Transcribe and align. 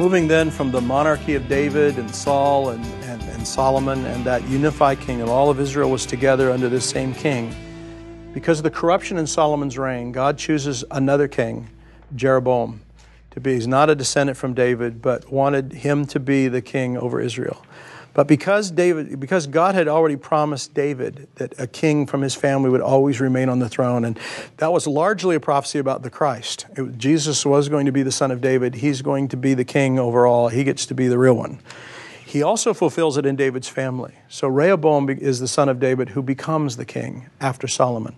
Moving 0.00 0.28
then 0.28 0.50
from 0.50 0.70
the 0.70 0.80
monarchy 0.80 1.34
of 1.34 1.46
David 1.46 1.98
and 1.98 2.10
Saul 2.14 2.70
and, 2.70 2.82
and, 3.04 3.20
and 3.20 3.46
Solomon 3.46 4.06
and 4.06 4.24
that 4.24 4.42
unified 4.48 4.98
kingdom, 4.98 5.28
all 5.28 5.50
of 5.50 5.60
Israel 5.60 5.90
was 5.90 6.06
together 6.06 6.50
under 6.50 6.70
this 6.70 6.88
same 6.88 7.12
king. 7.12 7.54
Because 8.32 8.58
of 8.58 8.62
the 8.62 8.70
corruption 8.70 9.18
in 9.18 9.26
Solomon's 9.26 9.76
reign, 9.76 10.10
God 10.10 10.38
chooses 10.38 10.84
another 10.90 11.28
king, 11.28 11.68
Jeroboam, 12.16 12.80
to 13.32 13.40
be. 13.40 13.52
He's 13.52 13.66
not 13.66 13.90
a 13.90 13.94
descendant 13.94 14.38
from 14.38 14.54
David, 14.54 15.02
but 15.02 15.30
wanted 15.30 15.74
him 15.74 16.06
to 16.06 16.18
be 16.18 16.48
the 16.48 16.62
king 16.62 16.96
over 16.96 17.20
Israel. 17.20 17.62
But 18.12 18.26
because 18.26 18.70
David, 18.70 19.20
because 19.20 19.46
God 19.46 19.74
had 19.74 19.88
already 19.88 20.16
promised 20.16 20.74
David 20.74 21.28
that 21.36 21.54
a 21.58 21.66
king 21.66 22.06
from 22.06 22.22
his 22.22 22.34
family 22.34 22.68
would 22.68 22.80
always 22.80 23.20
remain 23.20 23.48
on 23.48 23.60
the 23.60 23.68
throne, 23.68 24.04
and 24.04 24.18
that 24.56 24.72
was 24.72 24.86
largely 24.86 25.36
a 25.36 25.40
prophecy 25.40 25.78
about 25.78 26.02
the 26.02 26.10
Christ. 26.10 26.66
It, 26.76 26.98
Jesus 26.98 27.46
was 27.46 27.68
going 27.68 27.86
to 27.86 27.92
be 27.92 28.02
the 28.02 28.12
son 28.12 28.30
of 28.30 28.40
David. 28.40 28.76
He's 28.76 29.02
going 29.02 29.28
to 29.28 29.36
be 29.36 29.54
the 29.54 29.64
king 29.64 29.98
over 29.98 30.26
all. 30.26 30.48
He 30.48 30.64
gets 30.64 30.86
to 30.86 30.94
be 30.94 31.08
the 31.08 31.18
real 31.18 31.34
one. 31.34 31.60
He 32.24 32.42
also 32.42 32.72
fulfills 32.74 33.16
it 33.16 33.26
in 33.26 33.34
David's 33.36 33.68
family. 33.68 34.14
So 34.28 34.46
Rehoboam 34.46 35.10
is 35.10 35.40
the 35.40 35.48
son 35.48 35.68
of 35.68 35.80
David 35.80 36.10
who 36.10 36.22
becomes 36.22 36.76
the 36.76 36.84
king 36.84 37.28
after 37.40 37.66
Solomon 37.66 38.14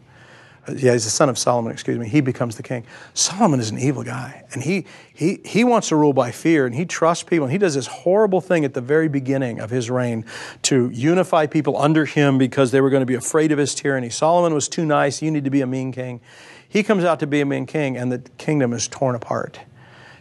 yeah, 0.68 0.92
he's 0.92 1.04
the 1.04 1.10
son 1.10 1.28
of 1.28 1.36
Solomon, 1.36 1.72
excuse 1.72 1.98
me. 1.98 2.08
He 2.08 2.20
becomes 2.20 2.56
the 2.56 2.62
king. 2.62 2.84
Solomon 3.14 3.58
is 3.58 3.70
an 3.70 3.78
evil 3.80 4.04
guy, 4.04 4.44
and 4.52 4.62
he, 4.62 4.86
he, 5.12 5.40
he 5.44 5.64
wants 5.64 5.88
to 5.88 5.96
rule 5.96 6.12
by 6.12 6.30
fear, 6.30 6.66
and 6.66 6.74
he 6.74 6.84
trusts 6.84 7.24
people. 7.24 7.46
And 7.46 7.52
he 7.52 7.58
does 7.58 7.74
this 7.74 7.88
horrible 7.88 8.40
thing 8.40 8.64
at 8.64 8.72
the 8.72 8.80
very 8.80 9.08
beginning 9.08 9.58
of 9.58 9.70
his 9.70 9.90
reign 9.90 10.24
to 10.62 10.88
unify 10.90 11.46
people 11.46 11.76
under 11.76 12.04
him 12.04 12.38
because 12.38 12.70
they 12.70 12.80
were 12.80 12.90
going 12.90 13.00
to 13.02 13.06
be 13.06 13.16
afraid 13.16 13.50
of 13.50 13.58
his 13.58 13.74
tyranny. 13.74 14.08
Solomon 14.08 14.54
was 14.54 14.68
too 14.68 14.84
nice. 14.84 15.20
You 15.20 15.32
need 15.32 15.44
to 15.44 15.50
be 15.50 15.62
a 15.62 15.66
mean 15.66 15.90
king. 15.90 16.20
He 16.68 16.84
comes 16.84 17.02
out 17.02 17.18
to 17.20 17.26
be 17.26 17.40
a 17.40 17.46
mean 17.46 17.66
king, 17.66 17.96
and 17.96 18.12
the 18.12 18.20
kingdom 18.38 18.72
is 18.72 18.86
torn 18.86 19.16
apart. 19.16 19.58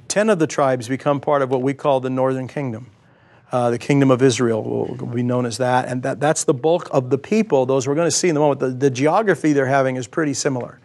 Ten 0.07 0.27
of 0.27 0.39
the 0.39 0.47
tribes 0.47 0.87
become 0.87 1.19
part 1.19 1.43
of 1.43 1.51
what 1.51 1.61
we 1.61 1.75
call 1.75 1.99
the 1.99 2.09
northern 2.09 2.47
kingdom. 2.47 2.89
Uh, 3.51 3.69
the 3.69 3.77
kingdom 3.77 4.09
of 4.11 4.21
Israel 4.21 4.63
will 4.63 5.07
be 5.07 5.23
known 5.23 5.45
as 5.45 5.57
that. 5.57 5.87
And 5.87 6.03
that, 6.03 6.21
that's 6.21 6.45
the 6.45 6.53
bulk 6.53 6.87
of 6.91 7.09
the 7.09 7.17
people, 7.17 7.65
those 7.65 7.85
we're 7.85 7.95
going 7.95 8.07
to 8.07 8.15
see 8.15 8.29
in 8.29 8.33
the 8.33 8.39
moment. 8.39 8.61
The, 8.61 8.69
the 8.69 8.89
geography 8.89 9.51
they're 9.51 9.65
having 9.65 9.97
is 9.97 10.07
pretty 10.07 10.33
similar. 10.33 10.79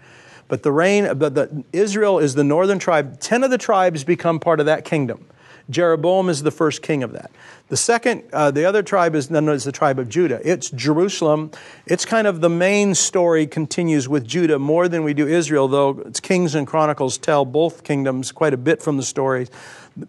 But 0.49 0.63
the 0.63 0.73
reign, 0.73 1.17
but 1.17 1.35
the, 1.35 1.65
Israel 1.73 2.19
is 2.19 2.35
the 2.35 2.45
northern 2.45 2.79
tribe. 2.79 3.21
Ten 3.21 3.45
of 3.45 3.51
the 3.51 3.59
tribes 3.59 4.05
become 4.05 4.41
part 4.41 4.59
of 4.59 4.67
that 4.67 4.85
kingdom. 4.85 5.27
Jeroboam 5.71 6.29
is 6.29 6.43
the 6.43 6.51
first 6.51 6.83
king 6.83 7.03
of 7.03 7.13
that. 7.13 7.31
The 7.69 7.77
second, 7.77 8.23
uh, 8.33 8.53
the 8.53 8.65
other 8.65 8.85
tribe 8.85 9.17
is 9.17 9.29
known 9.29 9.49
as 9.49 9.65
the 9.65 9.73
tribe 9.73 9.99
of 9.99 10.09
Judah. 10.09 10.41
It's 10.45 10.71
Jerusalem. 10.71 11.51
It's 11.85 12.05
kind 12.05 12.29
of 12.29 12.41
the 12.41 12.49
main 12.49 12.95
story 12.95 13.45
continues 13.49 14.09
with 14.09 14.25
Judah 14.25 14.61
more 14.61 14.87
than 14.87 15.03
we 15.03 15.15
do 15.15 15.27
Israel, 15.27 15.67
though 15.67 16.01
it's 16.07 16.21
Kings 16.21 16.55
and 16.55 16.65
Chronicles 16.65 17.19
tell 17.19 17.45
both 17.45 17.83
kingdoms 17.83 18.31
quite 18.31 18.55
a 18.55 18.57
bit 18.57 18.81
from 18.81 18.99
the 18.99 19.03
stories. 19.03 19.51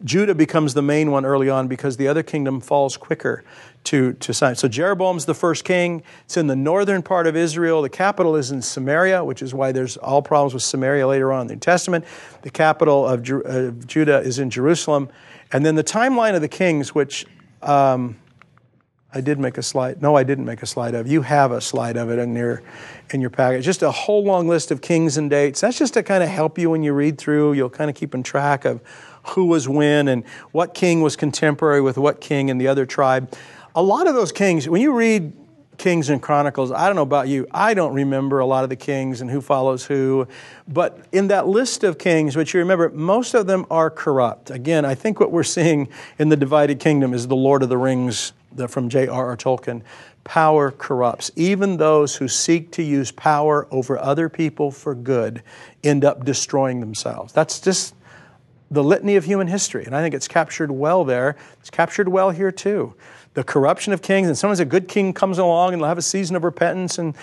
Judah 0.03 0.35
becomes 0.35 0.75
the 0.75 0.83
main 0.83 1.09
one 1.09 1.25
early 1.25 1.49
on 1.49 1.67
because 1.67 1.97
the 1.97 2.07
other 2.07 2.21
kingdom 2.21 2.61
falls 2.61 2.95
quicker 2.95 3.43
to, 3.85 4.13
to 4.13 4.35
sign. 4.35 4.53
So 4.53 4.67
Jeroboam's 4.67 5.25
the 5.25 5.33
first 5.33 5.63
king. 5.63 6.03
It's 6.25 6.37
in 6.37 6.45
the 6.45 6.55
northern 6.55 7.01
part 7.01 7.25
of 7.25 7.35
Israel. 7.35 7.81
The 7.81 7.89
capital 7.89 8.35
is 8.35 8.51
in 8.51 8.61
Samaria, 8.61 9.23
which 9.23 9.41
is 9.41 9.55
why 9.55 9.71
there's 9.71 9.97
all 9.97 10.21
problems 10.21 10.53
with 10.53 10.61
Samaria 10.61 11.07
later 11.07 11.33
on 11.33 11.41
in 11.41 11.47
the 11.47 11.53
New 11.55 11.59
Testament. 11.59 12.05
The 12.43 12.51
capital 12.51 13.07
of, 13.07 13.27
of 13.27 13.87
Judah 13.87 14.19
is 14.19 14.37
in 14.37 14.51
Jerusalem. 14.51 15.09
And 15.51 15.65
then 15.65 15.75
the 15.75 15.83
timeline 15.83 16.35
of 16.35 16.41
the 16.41 16.49
kings, 16.49 16.93
which 16.93 17.25
um, 17.61 18.17
I 19.13 19.21
did 19.21 19.39
make 19.39 19.57
a 19.57 19.63
slide. 19.63 20.01
No, 20.01 20.15
I 20.15 20.23
didn't 20.23 20.45
make 20.45 20.61
a 20.61 20.65
slide 20.65 20.93
of. 20.93 21.07
You 21.07 21.21
have 21.21 21.51
a 21.51 21.61
slide 21.61 21.97
of 21.97 22.09
it 22.09 22.19
in 22.19 22.35
your 22.35 22.61
in 23.11 23.21
your 23.21 23.29
package. 23.29 23.63
Just 23.63 23.81
a 23.81 23.91
whole 23.91 24.23
long 24.23 24.47
list 24.47 24.69
of 24.69 24.81
kings 24.81 25.17
and 25.17 25.29
dates. 25.29 25.61
That's 25.61 25.77
just 25.77 25.93
to 25.93 26.03
kind 26.03 26.23
of 26.23 26.29
help 26.29 26.57
you 26.57 26.69
when 26.69 26.83
you 26.83 26.93
read 26.93 27.17
through. 27.17 27.53
You'll 27.53 27.69
kind 27.69 27.89
of 27.89 27.95
keep 27.95 28.13
in 28.13 28.21
track 28.21 28.65
of 28.65 28.81
who 29.29 29.45
was 29.45 29.67
when 29.67 30.07
and 30.07 30.25
what 30.51 30.73
king 30.73 31.01
was 31.01 31.15
contemporary 31.15 31.81
with 31.81 31.97
what 31.97 32.21
king 32.21 32.49
in 32.49 32.57
the 32.57 32.67
other 32.67 32.85
tribe. 32.85 33.33
A 33.75 33.81
lot 33.81 34.07
of 34.07 34.15
those 34.15 34.31
kings, 34.31 34.67
when 34.67 34.81
you 34.81 34.93
read 34.93 35.33
Kings 35.77 36.09
and 36.09 36.21
Chronicles, 36.21 36.71
I 36.71 36.87
don't 36.87 36.95
know 36.95 37.03
about 37.03 37.27
you, 37.27 37.47
I 37.51 37.73
don't 37.73 37.93
remember 37.93 38.39
a 38.39 38.45
lot 38.45 38.63
of 38.63 38.69
the 38.69 38.75
kings 38.75 39.21
and 39.21 39.29
who 39.29 39.41
follows 39.41 39.85
who. 39.85 40.27
But 40.67 40.99
in 41.11 41.27
that 41.27 41.47
list 41.47 41.83
of 41.83 41.97
kings, 41.97 42.35
which 42.35 42.53
you 42.53 42.59
remember, 42.59 42.89
most 42.89 43.33
of 43.33 43.47
them 43.47 43.65
are 43.69 43.89
corrupt. 43.89 44.49
Again, 44.49 44.85
I 44.85 44.95
think 44.95 45.19
what 45.19 45.31
we're 45.31 45.43
seeing 45.43 45.89
in 46.17 46.29
the 46.29 46.35
divided 46.35 46.79
kingdom 46.79 47.13
is 47.13 47.27
the 47.27 47.35
Lord 47.35 47.63
of 47.63 47.69
the 47.69 47.77
Rings 47.77 48.33
from 48.67 48.89
J.R.R. 48.89 49.37
Tolkien. 49.37 49.83
Power 50.23 50.71
corrupts. 50.71 51.31
Even 51.35 51.77
those 51.77 52.15
who 52.15 52.27
seek 52.27 52.71
to 52.71 52.83
use 52.83 53.11
power 53.11 53.67
over 53.71 53.97
other 53.97 54.29
people 54.29 54.71
for 54.71 54.95
good 54.95 55.43
end 55.83 56.03
up 56.03 56.25
destroying 56.25 56.79
themselves. 56.79 57.31
That's 57.31 57.61
just 57.61 57.93
the 58.69 58.83
litany 58.83 59.15
of 59.15 59.23
human 59.23 59.47
history. 59.47 59.85
And 59.85 59.95
I 59.95 60.01
think 60.01 60.13
it's 60.13 60.27
captured 60.27 60.71
well 60.71 61.05
there. 61.05 61.37
It's 61.61 61.69
captured 61.69 62.09
well 62.09 62.31
here 62.31 62.51
too. 62.51 62.95
The 63.37 63.43
corruption 63.43 63.93
of 63.93 64.01
kings, 64.01 64.27
and 64.27 64.35
sometimes 64.35 64.59
a 64.59 64.65
good 64.65 64.87
king 64.87 65.13
comes 65.13 65.37
along 65.37 65.73
and 65.73 65.79
they'll 65.79 65.89
have 65.89 65.99
a 65.99 66.01
season 66.01 66.35
of 66.35 66.43
repentance 66.43 66.97
and 66.97 67.15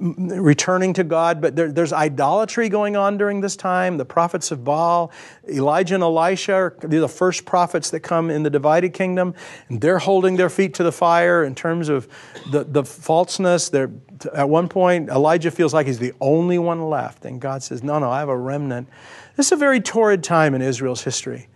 returning 0.00 0.92
to 0.94 1.04
God, 1.04 1.40
but 1.40 1.54
there, 1.54 1.70
there's 1.70 1.92
idolatry 1.92 2.68
going 2.68 2.96
on 2.96 3.16
during 3.16 3.40
this 3.40 3.54
time. 3.54 3.96
The 3.96 4.04
prophets 4.04 4.50
of 4.50 4.64
Baal, 4.64 5.12
Elijah 5.48 5.94
and 5.94 6.02
Elisha, 6.02 6.54
are, 6.54 6.76
the 6.82 7.08
first 7.08 7.44
prophets 7.44 7.90
that 7.90 8.00
come 8.00 8.30
in 8.30 8.42
the 8.42 8.50
divided 8.50 8.94
kingdom, 8.94 9.32
and 9.68 9.80
they're 9.80 10.00
holding 10.00 10.34
their 10.34 10.50
feet 10.50 10.74
to 10.74 10.82
the 10.82 10.90
fire 10.90 11.44
in 11.44 11.54
terms 11.54 11.88
of 11.88 12.08
the, 12.50 12.64
the 12.64 12.82
falseness. 12.82 13.68
They're, 13.68 13.92
at 14.34 14.48
one 14.48 14.68
point, 14.68 15.08
Elijah 15.08 15.52
feels 15.52 15.72
like 15.72 15.86
he's 15.86 16.00
the 16.00 16.14
only 16.20 16.58
one 16.58 16.90
left, 16.90 17.24
and 17.24 17.40
God 17.40 17.62
says, 17.62 17.84
No, 17.84 18.00
no, 18.00 18.10
I 18.10 18.18
have 18.18 18.28
a 18.28 18.36
remnant. 18.36 18.88
This 19.36 19.46
is 19.46 19.52
a 19.52 19.56
very 19.56 19.80
torrid 19.80 20.24
time 20.24 20.52
in 20.56 20.62
Israel's 20.62 21.04
history. 21.04 21.46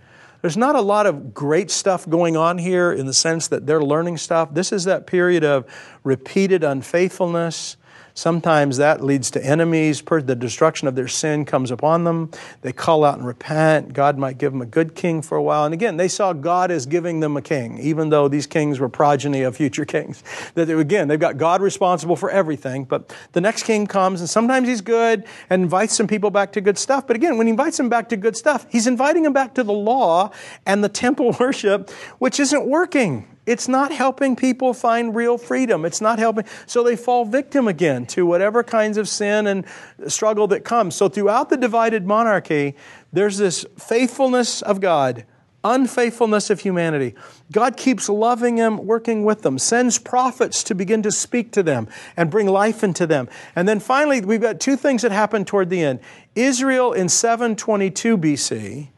There's 0.45 0.59
not 0.59 0.77
a 0.77 0.83
lot 0.83 1.07
of 1.07 1.33
great 1.33 1.71
stuff 1.71 2.07
going 2.07 2.37
on 2.37 2.59
here 2.59 2.93
in 2.93 3.07
the 3.07 3.15
sense 3.15 3.49
that 3.49 3.67
they're 3.67 3.83
learning 3.83 4.19
stuff. 4.19 4.53
This 4.53 4.73
is 4.73 4.85
that 4.85 5.07
period 5.07 5.43
of 5.43 5.65
repeated 6.05 6.63
unfaithfulness, 6.63 7.79
Sometimes 8.17 8.77
that 8.77 9.03
leads 9.03 9.29
to 9.33 9.45
enemies. 9.45 10.01
The 10.01 10.37
destruction 10.37 10.87
of 10.87 10.95
their 10.95 11.09
sin 11.09 11.45
comes 11.45 11.73
upon 11.73 12.05
them. 12.05 12.31
They 12.63 12.73
call 12.73 13.05
out 13.05 13.19
and 13.19 13.27
repent. 13.27 13.93
God 13.93 14.17
might 14.17 14.39
give 14.39 14.53
them 14.53 14.63
a 14.63 14.67
good 14.67 14.95
king 14.95 15.21
for 15.21 15.37
a 15.37 15.43
while. 15.43 15.65
And 15.65 15.75
again, 15.75 15.97
they 15.97 16.07
saw 16.07 16.33
God 16.33 16.71
as 16.71 16.87
giving 16.87 17.19
them 17.19 17.37
a 17.37 17.43
king, 17.43 17.79
even 17.79 18.11
though 18.11 18.29
these 18.29 18.47
kings 18.47 18.79
were 18.79 18.89
progeny 18.89 19.43
of 19.43 19.57
future 19.57 19.85
kings. 19.85 20.23
That 20.55 20.71
again, 20.71 21.09
they've 21.09 21.19
got 21.19 21.39
God 21.39 21.61
responsible 21.61 22.15
for 22.15 22.31
everything. 22.31 22.85
But 22.85 23.13
the 23.33 23.41
next 23.41 23.65
king 23.65 23.89
comes, 23.89 24.21
and 24.21 24.31
sometimes 24.31 24.69
he's 24.69 24.81
good 24.81 25.25
and 25.51 25.63
invites 25.63 25.95
some 25.95 26.07
people 26.07 26.31
back 26.31 26.53
to 26.53 26.61
good 26.61 26.79
stuff. 26.79 27.09
But 27.09 27.17
again, 27.17 27.37
when 27.37 27.49
he 27.49 27.51
invites 27.51 27.79
them 27.79 27.89
back 27.89 28.09
to 28.11 28.17
good 28.17 28.37
stuff, 28.37 28.65
he's 28.71 28.87
inviting 28.87 29.25
them 29.25 29.33
back 29.33 29.55
to 29.55 29.65
the 29.65 29.73
law 29.73 30.31
and 30.65 30.85
the 30.85 30.89
temple 30.89 31.37
worship, 31.41 31.91
which 32.19 32.39
isn't 32.39 32.65
working. 32.65 33.34
It's 33.47 33.69
not 33.69 33.93
helping 33.93 34.37
people 34.37 34.73
find 34.73 35.15
real 35.15 35.37
freedom. 35.37 35.85
It's 35.85 36.01
not 36.01 36.19
helping. 36.19 36.45
So 36.67 36.83
they 36.83 36.97
fall 36.97 37.25
victim 37.25 37.69
again 37.69 38.07
to 38.07 38.25
whatever 38.25 38.63
kinds 38.63 38.97
of 38.97 39.09
sin 39.09 39.47
and 39.47 39.67
struggle 40.09 40.47
that 40.49 40.65
comes. 40.65 40.95
So 40.95 41.09
throughout 41.09 41.51
the 41.51 41.57
divided 41.57 42.07
monarchy, 42.07 42.75
there's 43.13 43.37
this 43.37 43.67
faithfulness 43.79 44.63
of 44.63 44.81
God, 44.81 45.27
unfaithfulness 45.63 46.49
of 46.49 46.61
humanity. 46.61 47.15
God 47.53 47.77
keeps 47.77 48.09
loving 48.09 48.57
them, 48.57 48.87
working 48.87 49.25
with 49.25 49.43
them, 49.43 49.59
sends 49.59 49.99
prophets 49.99 50.65
to 50.65 50.75
begin 50.75 51.03
to 51.03 51.13
speak 51.13 51.53
to 51.53 51.63
them 51.63 51.87
and 52.17 52.31
bring 52.31 52.47
life 52.47 52.83
into 52.83 53.07
them. 53.07 53.29
And 53.55 53.69
then 53.69 53.79
finally, 53.79 54.23
we've 54.23 54.41
got 54.41 54.59
two 54.59 54.77
things 54.77 55.03
that 55.03 55.13
happen 55.13 55.45
toward 55.45 55.69
the 55.69 55.83
end. 55.83 56.01
Israel 56.35 56.95
in 56.95 57.11
722 57.11 58.17
BC 58.17 58.89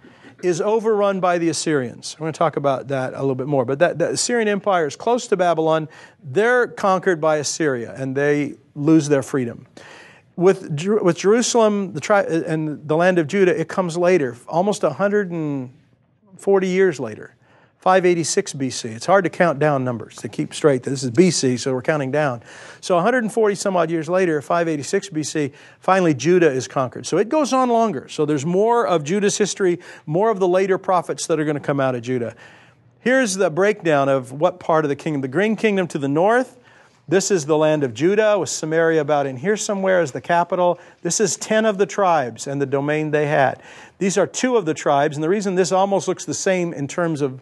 is 0.43 0.61
overrun 0.61 1.21
by 1.21 1.39
the 1.39 1.49
Assyrians. 1.49 2.15
I'm 2.15 2.21
going 2.21 2.33
to 2.33 2.39
talk 2.39 2.57
about 2.57 2.89
that 2.89 3.15
a 3.15 3.21
little 3.21 3.35
bit 3.35 3.47
more. 3.47 3.65
But 3.65 3.79
that, 3.79 3.99
the 3.99 4.11
Assyrian 4.11 4.49
Empire 4.49 4.87
is 4.87 4.97
close 4.97 5.27
to 5.29 5.37
Babylon. 5.37 5.89
They're 6.23 6.67
conquered 6.67 7.21
by 7.21 7.37
Assyria 7.37 7.95
and 7.97 8.17
they 8.17 8.55
lose 8.75 9.09
their 9.09 9.23
freedom. 9.23 9.67
With, 10.37 10.85
with 11.03 11.17
Jerusalem 11.17 11.95
the 11.95 12.01
tri- 12.01 12.25
and 12.25 12.87
the 12.87 12.97
land 12.97 13.19
of 13.19 13.27
Judah, 13.27 13.59
it 13.59 13.69
comes 13.69 13.97
later, 13.97 14.37
almost 14.49 14.83
140 14.83 16.69
years 16.69 17.01
later. 17.01 17.36
586 17.87 18.55
BC. 18.55 18.97
It's 18.97 19.07
hard 19.07 19.23
to 19.23 19.31
count 19.31 19.61
down 19.61 19.85
numbers 19.85 20.17
to 20.17 20.29
keep 20.29 20.53
straight. 20.53 20.83
This 20.83 21.05
is 21.05 21.13
BC, 21.13 21.61
so 21.61 21.73
we're 21.73 21.83
counting 21.83 22.11
down. 22.11 22.43
So 22.81 22.97
140 22.97 23.55
some 23.55 23.77
odd 23.77 23.93
years 23.93 24.09
later, 24.09 24.43
586 24.43 25.11
BC, 25.11 25.53
finally 25.79 26.13
Judah 26.13 26.51
is 26.51 26.67
conquered. 26.67 27.07
So 27.07 27.17
it 27.17 27.29
goes 27.29 27.53
on 27.53 27.69
longer. 27.69 28.09
So 28.09 28.27
there's 28.27 28.45
more 28.45 28.85
of 28.85 29.05
Judah's 29.05 29.39
history, 29.39 29.79
more 30.05 30.31
of 30.31 30.41
the 30.41 30.49
later 30.49 30.79
prophets 30.79 31.29
that 31.29 31.39
are 31.39 31.45
going 31.45 31.55
to 31.55 31.61
come 31.61 31.79
out 31.79 31.95
of 31.95 32.03
Judah. 32.03 32.35
Here's 32.99 33.37
the 33.37 33.51
breakdown 33.51 34.09
of 34.09 34.33
what 34.33 34.59
part 34.59 34.85
of 34.85 34.89
the 34.89 34.97
kingdom. 34.97 35.21
The 35.21 35.29
green 35.29 35.55
kingdom 35.55 35.87
to 35.87 35.99
the 35.99 36.09
north. 36.09 36.59
This 37.07 37.31
is 37.31 37.47
the 37.47 37.57
land 37.57 37.85
of 37.85 37.95
Judah, 37.95 38.37
with 38.37 38.49
Samaria 38.49 39.01
about 39.01 39.27
in 39.27 39.37
here 39.37 39.57
somewhere 39.57 40.01
as 40.01 40.11
the 40.11 40.21
capital. 40.21 40.81
This 41.03 41.21
is 41.21 41.37
10 41.37 41.65
of 41.65 41.79
the 41.79 41.87
tribes 41.87 42.49
and 42.49 42.61
the 42.61 42.67
domain 42.67 43.13
they 43.13 43.29
had. 43.29 43.63
These 43.99 44.19
are 44.19 44.27
two 44.27 44.57
of 44.57 44.67
the 44.67 44.75
tribes, 44.75 45.17
and 45.17 45.23
the 45.23 45.29
reason 45.29 45.55
this 45.55 45.71
almost 45.71 46.09
looks 46.09 46.25
the 46.25 46.35
same 46.35 46.73
in 46.73 46.89
terms 46.89 47.21
of 47.21 47.41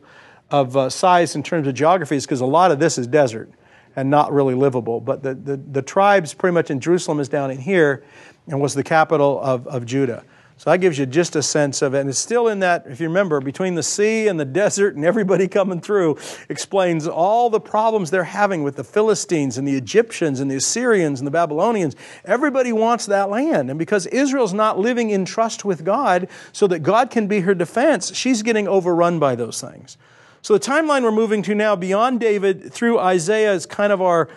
of 0.50 0.76
uh, 0.76 0.91
size 0.91 1.35
in 1.35 1.43
terms 1.43 1.67
of 1.67 1.75
geography 1.75 2.17
is 2.17 2.25
because 2.25 2.41
a 2.41 2.46
lot 2.46 2.70
of 2.70 2.79
this 2.79 2.99
is 2.99 3.06
desert 3.06 3.50
and 3.96 4.11
not 4.11 4.32
really 4.32 4.55
livable. 4.55 5.00
But 5.00 5.23
the, 5.23 5.35
the, 5.35 5.56
the, 5.56 5.82
tribes 5.82 6.35
pretty 6.35 6.55
much 6.55 6.70
in 6.70 6.81
Jerusalem 6.81 7.20
is 7.20 7.29
down 7.29 7.50
in 7.50 7.58
here 7.58 8.05
and 8.49 8.61
was 8.61 8.75
the 8.75 8.82
capital 8.82 9.41
of, 9.41 9.67
of 9.67 9.87
Judah. 9.87 10.25
So 10.56 10.70
that 10.70 10.79
gives 10.79 10.99
you 10.99 11.06
just 11.06 11.35
a 11.35 11.43
sense 11.43 11.82
of 11.82 11.94
it. 11.94 12.00
And 12.00 12.08
it's 12.08 12.19
still 12.19 12.46
in 12.46 12.61
that, 12.61 12.85
if 12.87 13.00
you 13.00 13.08
remember, 13.08 13.41
between 13.41 13.75
the 13.75 13.82
sea 13.82 14.29
and 14.29 14.38
the 14.38 14.44
desert 14.44 14.94
and 14.94 15.05
everybody 15.05 15.49
coming 15.49 15.81
through, 15.81 16.17
explains 16.49 17.08
all 17.08 17.50
the 17.50 17.61
problems 17.61 18.11
they're 18.11 18.25
having 18.25 18.62
with 18.62 18.76
the 18.76 18.85
Philistines 18.85 19.58
and 19.58 19.67
the 19.67 19.75
Egyptians 19.75 20.38
and 20.38 20.50
the 20.50 20.56
Assyrians 20.56 21.20
and 21.20 21.26
the 21.26 21.32
Babylonians. 21.32 21.96
Everybody 22.25 22.73
wants 22.73 23.06
that 23.06 23.31
land. 23.31 23.69
And 23.69 23.79
because 23.79 24.06
Israel's 24.06 24.55
not 24.55 24.79
living 24.79 25.11
in 25.11 25.25
trust 25.25 25.64
with 25.64 25.85
God 25.85 26.29
so 26.52 26.67
that 26.69 26.81
God 26.81 27.11
can 27.11 27.26
be 27.26 27.41
her 27.41 27.55
defense, 27.55 28.14
she's 28.14 28.43
getting 28.43 28.69
overrun 28.69 29.19
by 29.19 29.35
those 29.35 29.61
things. 29.61 29.96
So 30.44 30.52
the 30.52 30.61
timeline 30.61 31.05
we're 31.05 31.11
moving 31.11 31.41
to 31.44 31.55
now, 31.55 31.75
beyond 31.75 32.20
David 32.20 32.70
through 32.70 32.99
Isaiah, 32.99 33.55
is 33.55 33.64
kind 33.64 33.91
of 33.91 34.02
our 34.02 34.29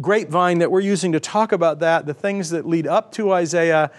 grapevine 0.00 0.60
that 0.60 0.70
we're 0.70 0.78
using 0.78 1.10
to 1.10 1.18
talk 1.18 1.50
about 1.50 1.80
that, 1.80 2.06
the 2.06 2.14
things 2.14 2.50
that 2.50 2.68
lead 2.68 2.86
up 2.86 3.10
to 3.14 3.32
Isaiah 3.32 3.90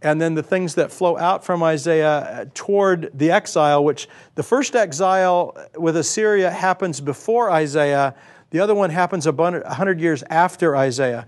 and 0.00 0.20
then 0.20 0.34
the 0.34 0.42
things 0.44 0.76
that 0.76 0.92
flow 0.92 1.18
out 1.18 1.44
from 1.44 1.64
Isaiah 1.64 2.48
toward 2.54 3.10
the 3.12 3.32
exile, 3.32 3.82
which 3.82 4.08
the 4.36 4.44
first 4.44 4.76
exile 4.76 5.56
with 5.76 5.96
Assyria 5.96 6.48
happens 6.48 7.00
before 7.00 7.50
Isaiah, 7.50 8.14
the 8.50 8.60
other 8.60 8.76
one 8.76 8.90
happens 8.90 9.26
100 9.26 10.00
years 10.00 10.22
after 10.30 10.76
Isaiah. 10.76 11.26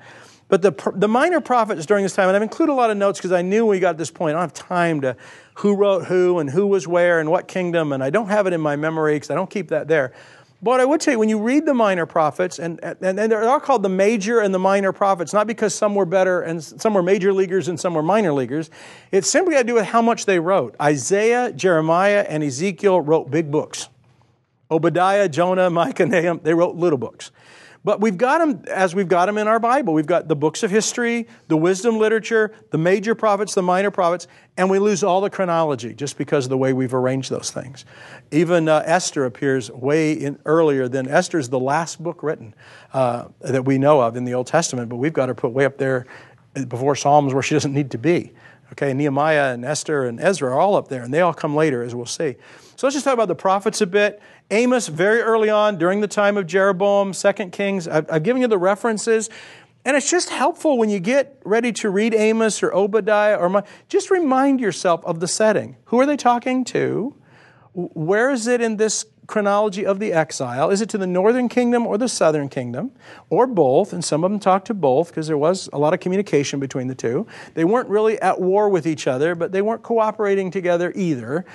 But 0.49 0.63
the, 0.63 0.93
the 0.95 1.09
minor 1.09 1.41
prophets 1.41 1.85
during 1.85 2.03
this 2.03 2.15
time, 2.15 2.29
and 2.29 2.37
I've 2.37 2.43
included 2.43 2.73
a 2.73 2.75
lot 2.75 2.91
of 2.91 2.97
notes 2.97 3.19
because 3.19 3.33
I 3.33 3.43
knew 3.43 3.67
we 3.67 3.81
got 3.81 3.99
this 3.99 4.11
point. 4.11 4.35
I 4.35 4.41
don't 4.41 4.49
have 4.49 4.55
time 4.55 5.03
to 5.03 5.17
who 5.57 5.75
wrote 5.75 6.07
who 6.07 6.39
and 6.39 6.49
who 6.49 6.67
was 6.67 6.89
where 6.89 7.21
and 7.21 7.31
what 7.31 7.49
kingdom, 7.49 7.93
and 7.93 8.03
I 8.03 8.11
don't 8.11 8.29
have 8.29 8.47
it 8.47 8.55
in 8.55 8.61
my 8.61 8.75
memory 8.75 9.17
because 9.17 9.31
I 9.31 9.35
don't 9.35 9.51
keep 9.51 9.69
that 9.69 9.89
there. 9.89 10.13
But 10.61 10.81
I 10.81 10.85
would 10.85 11.03
say 11.03 11.15
when 11.15 11.29
you 11.29 11.39
read 11.39 11.67
the 11.67 11.75
minor 11.75 12.05
prophets, 12.05 12.59
and, 12.59 12.81
and, 12.83 12.97
and 13.01 13.31
they're 13.31 13.49
all 13.49 13.61
called 13.61 13.85
the 13.85 13.89
major 13.89 14.41
and 14.41 14.53
the 14.53 14.59
minor 14.59 14.93
prophets, 14.93 15.33
not 15.33 15.47
because 15.47 15.73
some 15.73 15.95
were 15.95 16.07
better 16.07 16.41
and 16.41 16.63
some 16.63 16.95
were 16.95 17.03
major 17.03 17.33
leaguers 17.33 17.69
and 17.69 17.79
some 17.79 17.95
were 17.95 18.03
minor 18.03 18.33
leaguers. 18.33 18.69
It's 19.13 19.31
simply 19.31 19.55
got 19.55 19.61
to 19.61 19.67
do 19.67 19.75
with 19.75 19.85
how 19.85 20.03
much 20.03 20.27
they 20.27 20.41
wrote. 20.41 20.75
Isaiah, 20.81 21.53
Jeremiah, 21.53 22.27
and 22.29 22.43
Ezekiel 22.43 23.01
wrote 23.01 23.31
big 23.31 23.53
books. 23.53 23.89
Obadiah, 24.69 25.29
Jonah, 25.29 25.71
Micah, 25.71 26.07
Nahum, 26.07 26.41
they 26.43 26.55
wrote 26.55 26.75
little 26.75 26.99
books. 26.99 27.31
But 27.89 28.03
we've 28.03 28.19
got 28.19 28.37
them 28.41 28.65
as 28.71 28.95
we've 28.95 29.09
got 29.09 29.25
them 29.25 29.39
in 29.39 29.49
our 29.49 29.59
Bible. 29.59 29.95
We've 29.95 30.05
got 30.05 30.29
the 30.29 30.37
books 30.37 30.63
of 30.63 30.71
history, 30.71 31.27
the 31.47 31.57
wisdom 31.57 31.97
literature, 31.97 32.53
the 32.69 32.77
major 32.77 33.15
prophets, 33.15 33.55
the 33.55 33.63
minor 33.63 33.91
prophets, 33.91 34.27
and 34.59 34.69
we 34.69 34.79
lose 34.79 35.03
all 35.03 35.23
the 35.23 35.31
chronology 35.31 35.95
just 35.95 36.19
because 36.19 36.45
of 36.45 36.51
the 36.51 36.59
way 36.59 36.75
we've 36.75 36.93
arranged 36.93 37.31
those 37.31 37.51
things. 37.51 37.87
Even 38.31 38.69
uh, 38.69 38.83
Esther 38.85 39.25
appears 39.25 39.71
way 39.71 40.13
in, 40.13 40.39
earlier 40.45 40.87
than 40.87 41.09
Esther's 41.09 41.49
the 41.49 41.59
last 41.59 42.03
book 42.03 42.23
written 42.23 42.55
uh, 42.93 43.29
that 43.41 43.65
we 43.65 43.79
know 43.79 44.03
of 44.03 44.19
in 44.19 44.27
the 44.27 44.35
Old 44.35 44.49
Testament, 44.49 44.91
but 44.91 44.97
we've 44.97 45.15
got 45.15 45.31
her 45.31 45.35
put 45.35 45.53
way 45.53 45.65
up 45.65 45.79
there 45.79 46.07
before 46.69 46.95
Psalms 46.95 47.35
where 47.35 47.43
she 47.43 47.55
doesn't 47.55 47.75
need 47.75 47.91
to 47.93 47.99
be. 47.99 48.33
Okay, 48.73 48.93
Nehemiah 48.93 49.55
and 49.55 49.65
Esther 49.65 50.05
and 50.05 50.21
Ezra 50.21 50.51
are 50.51 50.61
all 50.61 50.77
up 50.77 50.89
there, 50.89 51.03
and 51.03 51.13
they 51.13 51.21
all 51.21 51.33
come 51.33 51.57
later, 51.57 51.83
as 51.83 51.95
we'll 51.95 52.07
see. 52.07 52.37
So 52.77 52.87
let's 52.87 52.95
just 52.95 53.05
talk 53.05 53.15
about 53.15 53.29
the 53.29 53.35
prophets 53.35 53.81
a 53.81 53.87
bit. 53.87 54.21
Amos, 54.51 54.89
very 54.89 55.21
early 55.21 55.49
on, 55.49 55.79
during 55.79 56.01
the 56.01 56.09
time 56.09 56.37
of 56.37 56.47
Jeroboam, 56.47 57.13
Second 57.15 57.53
Kings. 57.53 57.89
I've, 57.89 58.11
I've 58.11 58.23
given 58.23 58.43
you 58.43 58.49
the 58.49 58.59
references. 58.59 59.31
And 59.85 59.97
it's 59.97 60.11
just 60.11 60.29
helpful 60.29 60.77
when 60.77 60.91
you 60.91 61.01
get 61.01 61.41
ready 61.45 61.73
to 61.73 61.89
read 61.89 62.15
Amos 62.15 62.63
or 62.63 62.75
Obadiah 62.75 63.37
or 63.37 63.49
my, 63.49 63.63
just 63.89 64.11
remind 64.11 64.61
yourself 64.61 65.03
of 65.07 65.21
the 65.21 65.29
setting. 65.29 65.77
Who 65.87 65.99
are 65.99 66.07
they 66.07 66.17
talking 66.17 66.63
to? 66.67 67.15
Where 67.79 68.31
is 68.31 68.49
it 68.49 68.61
in 68.61 68.77
this 68.77 69.07
chronology 69.29 69.87
of 69.87 70.01
the 70.01 70.13
exile? 70.13 70.71
Is 70.71 70.81
it 70.81 70.89
to 70.89 70.99
the 70.99 71.07
northern 71.07 71.49
kingdom 71.49 71.87
or 71.87 71.97
the 71.97 72.09
southern 72.09 72.49
kingdom, 72.49 72.91
or 73.31 73.47
both? 73.47 73.93
And 73.93 74.05
some 74.05 74.25
of 74.25 74.33
them 74.33 74.41
talk 74.41 74.65
to 74.65 74.75
both 74.75 75.09
because 75.09 75.29
there 75.29 75.39
was 75.39 75.69
a 75.73 75.79
lot 75.79 75.95
of 75.95 76.01
communication 76.01 76.59
between 76.59 76.89
the 76.89 76.97
two. 76.97 77.25
They 77.55 77.65
weren't 77.65 77.89
really 77.89 78.21
at 78.21 78.41
war 78.41 78.69
with 78.69 78.85
each 78.85 79.07
other, 79.07 79.37
but 79.37 79.53
they 79.53 79.63
weren't 79.63 79.85
cooperating 79.85 80.51
together 80.51 80.93
either. 80.97 81.47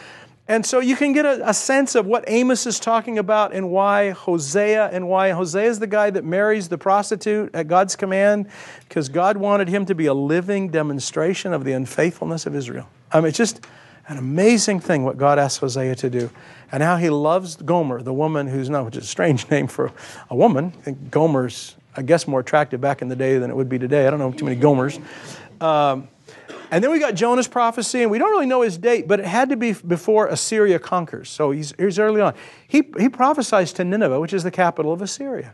And 0.48 0.66
so 0.66 0.80
you 0.80 0.96
can 0.96 1.12
get 1.12 1.26
a, 1.26 1.50
a, 1.50 1.54
sense 1.54 1.96
of 1.96 2.06
what 2.06 2.24
Amos 2.28 2.66
is 2.66 2.80
talking 2.80 3.18
about 3.18 3.54
and 3.54 3.70
why 3.70 4.12
Hosea 4.12 4.90
and 4.92 5.10
why 5.10 5.32
Hosea 5.32 5.70
is 5.70 5.80
the 5.80 5.88
guy 5.88 6.10
that 6.10 6.24
marries 6.24 6.70
the 6.70 6.78
prostitute 6.78 7.54
at 7.54 7.68
God's 7.68 7.98
command, 7.98 8.50
because 8.88 9.10
God 9.10 9.36
wanted 9.36 9.68
him 9.68 9.86
to 9.86 9.96
be 9.96 10.06
a 10.06 10.14
living 10.14 10.70
demonstration 10.70 11.54
of 11.54 11.64
the 11.64 11.74
unfaithfulness 11.74 12.46
of 12.46 12.56
Israel. 12.56 12.88
I 13.12 13.20
mean, 13.20 13.28
it's 13.28 13.38
just 13.38 13.66
an 14.08 14.18
amazing 14.18 14.80
thing 14.80 15.04
what 15.04 15.18
God 15.18 15.40
asked 15.40 15.60
Hosea 15.60 15.96
to 15.96 16.10
do, 16.10 16.30
and 16.72 16.84
how 16.84 16.98
he 16.98 17.10
loves 17.10 17.56
Gomer, 17.56 18.02
the 18.02 18.14
woman 18.14 18.48
who's 18.48 18.70
not, 18.70 18.86
which 18.86 18.98
is 18.98 19.04
a 19.06 19.08
strange 19.08 19.50
name 19.52 19.68
for 19.68 19.92
a 20.30 20.36
woman. 20.36 20.74
I 20.80 20.82
think 20.82 21.12
Gomer's, 21.12 21.76
I 21.96 22.02
guess, 22.02 22.28
more 22.28 22.40
attractive 22.40 22.82
back 22.82 23.02
in 23.02 23.08
the 23.08 23.16
day 23.16 23.38
than 23.38 23.50
it 23.50 23.56
would 23.56 23.70
be 23.70 23.80
today. 23.80 24.08
I 24.08 24.10
don't 24.10 24.20
know 24.20 24.32
too 24.32 24.46
many 24.46 24.60
Gomers. 24.60 25.02
Um, 25.62 26.08
and 26.72 26.84
then 26.84 26.90
we 26.90 26.98
got 26.98 27.14
Jonah's 27.14 27.48
prophecy, 27.48 28.02
and 28.02 28.10
we 28.10 28.18
don't 28.18 28.32
really 28.32 28.48
know 28.48 28.64
his 28.64 28.80
date, 28.80 29.08
but 29.08 29.20
it 29.20 29.28
had 29.28 29.50
to 29.50 29.56
be 29.56 29.74
before 29.74 30.28
Assyria 30.28 30.80
conquers. 30.80 31.30
So 31.30 31.52
he's, 31.52 31.74
he's 31.78 32.00
early 32.00 32.20
on. 32.20 32.34
He, 32.68 32.92
he 32.98 33.10
prophesies 33.10 33.72
to 33.74 33.84
Nineveh, 33.84 34.20
which 34.20 34.34
is 34.34 34.44
the 34.44 34.50
capital 34.50 34.92
of 34.92 35.02
Assyria. 35.02 35.54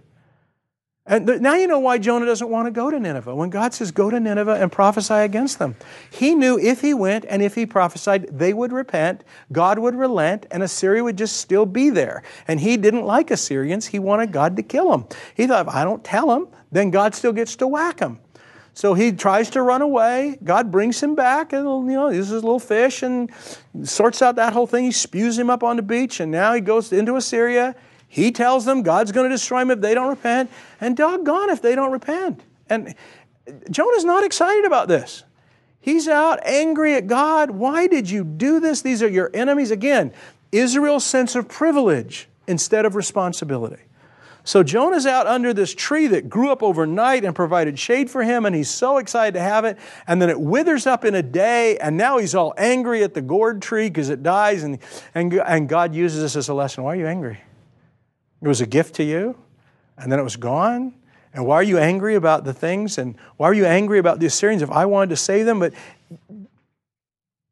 And 1.09 1.25
th- 1.25 1.41
now 1.41 1.55
you 1.55 1.65
know 1.65 1.79
why 1.79 1.97
Jonah 1.97 2.27
doesn't 2.27 2.49
want 2.49 2.67
to 2.67 2.71
go 2.71 2.91
to 2.91 2.99
Nineveh. 2.99 3.33
When 3.33 3.49
God 3.49 3.73
says, 3.73 3.89
go 3.91 4.11
to 4.11 4.19
Nineveh 4.19 4.61
and 4.61 4.71
prophesy 4.71 5.15
against 5.15 5.57
them, 5.57 5.75
he 6.11 6.35
knew 6.35 6.59
if 6.59 6.81
he 6.81 6.93
went 6.93 7.25
and 7.27 7.41
if 7.41 7.55
he 7.55 7.65
prophesied, 7.65 8.27
they 8.31 8.53
would 8.53 8.71
repent, 8.71 9.23
God 9.51 9.79
would 9.79 9.95
relent, 9.95 10.45
and 10.51 10.61
Assyria 10.61 11.03
would 11.03 11.17
just 11.17 11.37
still 11.37 11.65
be 11.65 11.89
there. 11.89 12.21
And 12.47 12.59
he 12.59 12.77
didn't 12.77 13.05
like 13.05 13.31
Assyrians. 13.31 13.87
He 13.87 13.97
wanted 13.97 14.31
God 14.31 14.55
to 14.57 14.61
kill 14.61 14.91
them. 14.91 15.07
He 15.33 15.47
thought, 15.47 15.67
if 15.67 15.73
I 15.73 15.83
don't 15.83 16.03
tell 16.03 16.27
them, 16.27 16.47
then 16.71 16.91
God 16.91 17.15
still 17.15 17.33
gets 17.33 17.55
to 17.55 17.67
whack 17.67 17.97
them. 17.97 18.19
So 18.75 18.93
he 18.93 19.11
tries 19.11 19.49
to 19.49 19.63
run 19.63 19.81
away. 19.81 20.37
God 20.43 20.71
brings 20.71 21.01
him 21.01 21.15
back, 21.15 21.53
and 21.53 21.65
you 21.89 21.97
know, 21.97 22.11
this 22.11 22.27
is 22.27 22.31
a 22.31 22.35
little 22.35 22.59
fish, 22.59 23.01
and 23.01 23.31
sorts 23.83 24.21
out 24.21 24.35
that 24.35 24.53
whole 24.53 24.67
thing. 24.67 24.85
He 24.85 24.91
spews 24.91 25.37
him 25.39 25.49
up 25.49 25.63
on 25.63 25.75
the 25.75 25.81
beach, 25.81 26.19
and 26.19 26.31
now 26.31 26.53
he 26.53 26.61
goes 26.61 26.93
into 26.93 27.15
Assyria. 27.15 27.75
He 28.11 28.31
tells 28.31 28.65
them 28.65 28.81
God's 28.81 29.11
going 29.11 29.29
to 29.29 29.33
destroy 29.33 29.59
them 29.59 29.71
if 29.71 29.81
they 29.81 29.93
don't 29.93 30.09
repent, 30.09 30.49
and 30.81 30.97
doggone 30.97 31.51
if 31.51 31.61
they 31.61 31.75
don't 31.75 31.91
repent. 31.91 32.41
And 32.67 32.95
Jonah's 33.69 34.03
not 34.03 34.23
excited 34.23 34.65
about 34.65 34.87
this. 34.87 35.23
He's 35.79 36.07
out 36.07 36.39
angry 36.43 36.95
at 36.95 37.07
God. 37.07 37.51
Why 37.51 37.87
did 37.87 38.09
you 38.09 38.23
do 38.23 38.59
this? 38.59 38.81
These 38.81 39.01
are 39.01 39.07
your 39.07 39.29
enemies. 39.33 39.71
Again, 39.71 40.11
Israel's 40.51 41.05
sense 41.05 41.35
of 41.35 41.47
privilege 41.47 42.27
instead 42.47 42.85
of 42.85 42.95
responsibility. 42.95 43.83
So 44.43 44.63
Jonah's 44.63 45.05
out 45.05 45.27
under 45.27 45.53
this 45.53 45.75
tree 45.75 46.07
that 46.07 46.29
grew 46.29 46.51
up 46.51 46.63
overnight 46.63 47.23
and 47.23 47.35
provided 47.35 47.77
shade 47.77 48.09
for 48.09 48.23
him, 48.23 48.45
and 48.45 48.55
he's 48.55 48.69
so 48.69 48.97
excited 48.97 49.35
to 49.35 49.41
have 49.41 49.63
it. 49.65 49.77
And 50.07 50.19
then 50.19 50.29
it 50.29 50.41
withers 50.41 50.87
up 50.87 51.05
in 51.05 51.13
a 51.13 51.21
day, 51.21 51.77
and 51.77 51.95
now 51.95 52.17
he's 52.17 52.33
all 52.33 52.55
angry 52.57 53.03
at 53.03 53.13
the 53.13 53.21
gourd 53.21 53.61
tree 53.61 53.89
because 53.89 54.09
it 54.09 54.23
dies. 54.23 54.63
And, 54.63 54.79
and, 55.13 55.31
and 55.33 55.69
God 55.69 55.93
uses 55.93 56.23
this 56.23 56.35
as 56.35 56.49
a 56.49 56.55
lesson. 56.55 56.83
Why 56.83 56.93
are 56.93 56.95
you 56.95 57.05
angry? 57.05 57.39
It 58.41 58.47
was 58.47 58.61
a 58.61 58.65
gift 58.65 58.95
to 58.95 59.03
you, 59.03 59.37
and 59.97 60.11
then 60.11 60.19
it 60.19 60.23
was 60.23 60.35
gone. 60.35 60.93
And 61.33 61.45
why 61.45 61.55
are 61.55 61.63
you 61.63 61.77
angry 61.77 62.15
about 62.15 62.43
the 62.43 62.53
things? 62.53 62.97
And 62.97 63.15
why 63.37 63.47
are 63.47 63.53
you 63.53 63.65
angry 63.65 63.99
about 63.99 64.19
the 64.19 64.25
Assyrians 64.25 64.61
if 64.61 64.71
I 64.71 64.85
wanted 64.85 65.09
to 65.09 65.15
save 65.15 65.45
them? 65.45 65.59
But 65.59 65.73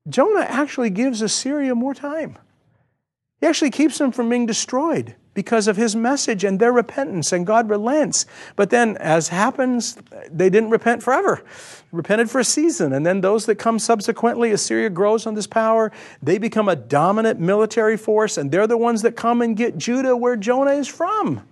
Jonah 0.09 0.45
actually 0.47 0.89
gives 0.89 1.21
Assyria 1.21 1.75
more 1.75 1.93
time. 1.93 2.37
He 3.39 3.45
actually 3.45 3.71
keeps 3.71 3.97
them 3.97 4.11
from 4.11 4.29
being 4.29 4.45
destroyed 4.45 5.15
because 5.37 5.67
of 5.67 5.77
his 5.77 5.95
message 5.95 6.43
and 6.43 6.59
their 6.59 6.73
repentance, 6.73 7.31
and 7.31 7.45
God 7.45 7.69
relents. 7.69 8.25
But 8.55 8.71
then, 8.71 8.97
as 8.97 9.27
happens, 9.27 9.95
they 10.31 10.49
didn't 10.49 10.71
repent 10.71 11.03
forever. 11.03 11.43
Repented 11.91 12.31
for 12.31 12.39
a 12.39 12.43
season, 12.43 12.91
and 12.91 13.05
then 13.05 13.21
those 13.21 13.45
that 13.45 13.57
come 13.57 13.77
subsequently, 13.77 14.49
Assyria 14.49 14.89
grows 14.89 15.27
on 15.27 15.35
this 15.35 15.45
power. 15.45 15.91
They 16.23 16.39
become 16.39 16.67
a 16.67 16.75
dominant 16.75 17.39
military 17.39 17.97
force, 17.97 18.35
and 18.35 18.49
they're 18.49 18.65
the 18.65 18.79
ones 18.79 19.03
that 19.03 19.15
come 19.15 19.43
and 19.43 19.55
get 19.55 19.77
Judah 19.77 20.17
where 20.17 20.35
Jonah 20.35 20.71
is 20.71 20.87
from. 20.87 21.43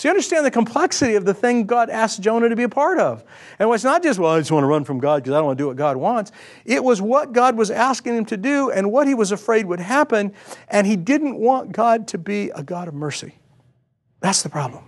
So 0.00 0.08
you 0.08 0.12
understand 0.12 0.46
the 0.46 0.50
complexity 0.50 1.14
of 1.16 1.26
the 1.26 1.34
thing 1.34 1.66
God 1.66 1.90
asked 1.90 2.22
Jonah 2.22 2.48
to 2.48 2.56
be 2.56 2.62
a 2.62 2.70
part 2.70 2.98
of. 2.98 3.22
And 3.58 3.70
it's 3.70 3.84
not 3.84 4.02
just, 4.02 4.18
well, 4.18 4.32
I 4.32 4.38
just 4.38 4.50
want 4.50 4.62
to 4.62 4.66
run 4.66 4.82
from 4.82 4.98
God 4.98 5.22
because 5.22 5.34
I 5.34 5.36
don't 5.36 5.44
want 5.44 5.58
to 5.58 5.62
do 5.62 5.66
what 5.66 5.76
God 5.76 5.98
wants. 5.98 6.32
It 6.64 6.82
was 6.82 7.02
what 7.02 7.34
God 7.34 7.54
was 7.54 7.70
asking 7.70 8.16
him 8.16 8.24
to 8.24 8.38
do 8.38 8.70
and 8.70 8.90
what 8.90 9.06
he 9.06 9.12
was 9.12 9.30
afraid 9.30 9.66
would 9.66 9.78
happen. 9.78 10.32
And 10.68 10.86
he 10.86 10.96
didn't 10.96 11.36
want 11.36 11.72
God 11.72 12.08
to 12.08 12.16
be 12.16 12.48
a 12.54 12.62
God 12.62 12.88
of 12.88 12.94
mercy. 12.94 13.34
That's 14.20 14.42
the 14.42 14.48
problem. 14.48 14.84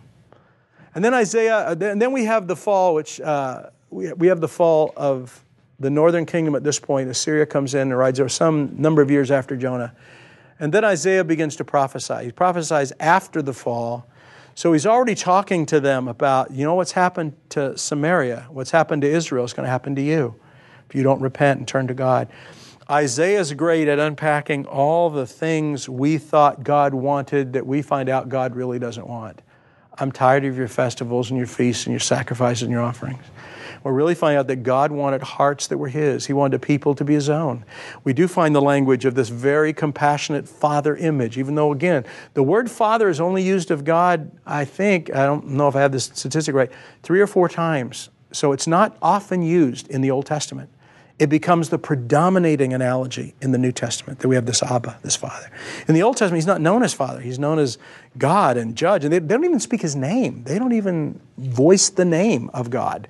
And 0.94 1.04
then 1.04 1.12
Isaiah, 1.12 1.72
and 1.72 1.82
uh, 1.82 1.94
then 1.94 2.12
we 2.12 2.24
have 2.24 2.46
the 2.46 2.56
fall, 2.56 2.94
which 2.94 3.20
uh, 3.20 3.64
we, 3.90 4.14
we 4.14 4.28
have 4.28 4.40
the 4.40 4.48
fall 4.48 4.94
of 4.96 5.44
the 5.78 5.90
northern 5.90 6.24
kingdom 6.24 6.54
at 6.54 6.64
this 6.64 6.80
point. 6.80 7.10
Assyria 7.10 7.44
comes 7.44 7.74
in 7.74 7.82
and 7.82 7.98
rides 7.98 8.18
over 8.18 8.30
some 8.30 8.80
number 8.80 9.02
of 9.02 9.10
years 9.10 9.30
after 9.30 9.58
Jonah. 9.58 9.94
And 10.58 10.72
then 10.72 10.86
Isaiah 10.86 11.22
begins 11.22 11.56
to 11.56 11.64
prophesy. 11.64 12.24
He 12.24 12.32
prophesies 12.32 12.94
after 12.98 13.42
the 13.42 13.52
fall 13.52 14.06
so 14.54 14.72
he's 14.72 14.86
already 14.86 15.14
talking 15.14 15.66
to 15.66 15.80
them 15.80 16.08
about, 16.08 16.50
you 16.50 16.64
know, 16.64 16.74
what's 16.74 16.92
happened 16.92 17.34
to 17.50 17.76
Samaria, 17.76 18.46
what's 18.50 18.70
happened 18.70 19.02
to 19.02 19.08
Israel 19.08 19.44
is 19.44 19.52
going 19.52 19.64
to 19.64 19.70
happen 19.70 19.94
to 19.96 20.02
you 20.02 20.34
if 20.88 20.94
you 20.94 21.02
don't 21.02 21.20
repent 21.20 21.58
and 21.58 21.66
turn 21.66 21.86
to 21.88 21.94
God. 21.94 22.28
Isaiah's 22.90 23.52
great 23.54 23.88
at 23.88 23.98
unpacking 23.98 24.66
all 24.66 25.08
the 25.08 25.26
things 25.26 25.88
we 25.88 26.18
thought 26.18 26.62
God 26.62 26.92
wanted 26.92 27.54
that 27.54 27.66
we 27.66 27.80
find 27.80 28.08
out 28.08 28.28
God 28.28 28.54
really 28.54 28.78
doesn't 28.78 29.06
want. 29.06 29.40
I'm 29.98 30.12
tired 30.12 30.44
of 30.44 30.56
your 30.56 30.68
festivals 30.68 31.30
and 31.30 31.38
your 31.38 31.46
feasts 31.46 31.86
and 31.86 31.92
your 31.92 32.00
sacrifices 32.00 32.62
and 32.62 32.70
your 32.70 32.82
offerings. 32.82 33.24
We're 33.84 33.92
really 33.92 34.14
finding 34.14 34.38
out 34.38 34.46
that 34.48 34.62
God 34.62 34.92
wanted 34.92 35.22
hearts 35.22 35.66
that 35.68 35.78
were 35.78 35.88
His. 35.88 36.26
He 36.26 36.32
wanted 36.32 36.60
people 36.62 36.94
to 36.94 37.04
be 37.04 37.14
His 37.14 37.28
own. 37.28 37.64
We 38.04 38.12
do 38.12 38.28
find 38.28 38.54
the 38.54 38.62
language 38.62 39.04
of 39.04 39.14
this 39.14 39.28
very 39.28 39.72
compassionate 39.72 40.48
Father 40.48 40.96
image, 40.96 41.38
even 41.38 41.54
though, 41.54 41.72
again, 41.72 42.04
the 42.34 42.42
word 42.42 42.70
Father 42.70 43.08
is 43.08 43.20
only 43.20 43.42
used 43.42 43.70
of 43.70 43.84
God, 43.84 44.30
I 44.46 44.64
think, 44.64 45.14
I 45.14 45.26
don't 45.26 45.48
know 45.48 45.68
if 45.68 45.76
I 45.76 45.80
have 45.80 45.92
this 45.92 46.04
statistic 46.04 46.54
right, 46.54 46.70
three 47.02 47.20
or 47.20 47.26
four 47.26 47.48
times. 47.48 48.10
So 48.32 48.52
it's 48.52 48.66
not 48.66 48.96
often 49.02 49.42
used 49.42 49.88
in 49.88 50.00
the 50.00 50.10
Old 50.10 50.26
Testament 50.26 50.70
it 51.22 51.28
becomes 51.28 51.68
the 51.68 51.78
predominating 51.78 52.72
analogy 52.72 53.32
in 53.40 53.52
the 53.52 53.58
New 53.58 53.70
Testament 53.70 54.18
that 54.18 54.26
we 54.26 54.34
have 54.34 54.44
this 54.44 54.60
Abba, 54.60 54.98
this 55.02 55.14
Father. 55.14 55.50
In 55.86 55.94
the 55.94 56.02
Old 56.02 56.16
Testament, 56.16 56.38
he's 56.38 56.48
not 56.48 56.60
known 56.60 56.82
as 56.82 56.92
Father, 56.94 57.20
he's 57.20 57.38
known 57.38 57.60
as 57.60 57.78
God 58.18 58.56
and 58.56 58.74
Judge. 58.74 59.04
And 59.04 59.12
they, 59.12 59.20
they 59.20 59.34
don't 59.34 59.44
even 59.44 59.60
speak 59.60 59.82
his 59.82 59.94
name, 59.94 60.42
they 60.42 60.58
don't 60.58 60.72
even 60.72 61.20
voice 61.38 61.90
the 61.90 62.04
name 62.04 62.50
of 62.52 62.70
God. 62.70 63.06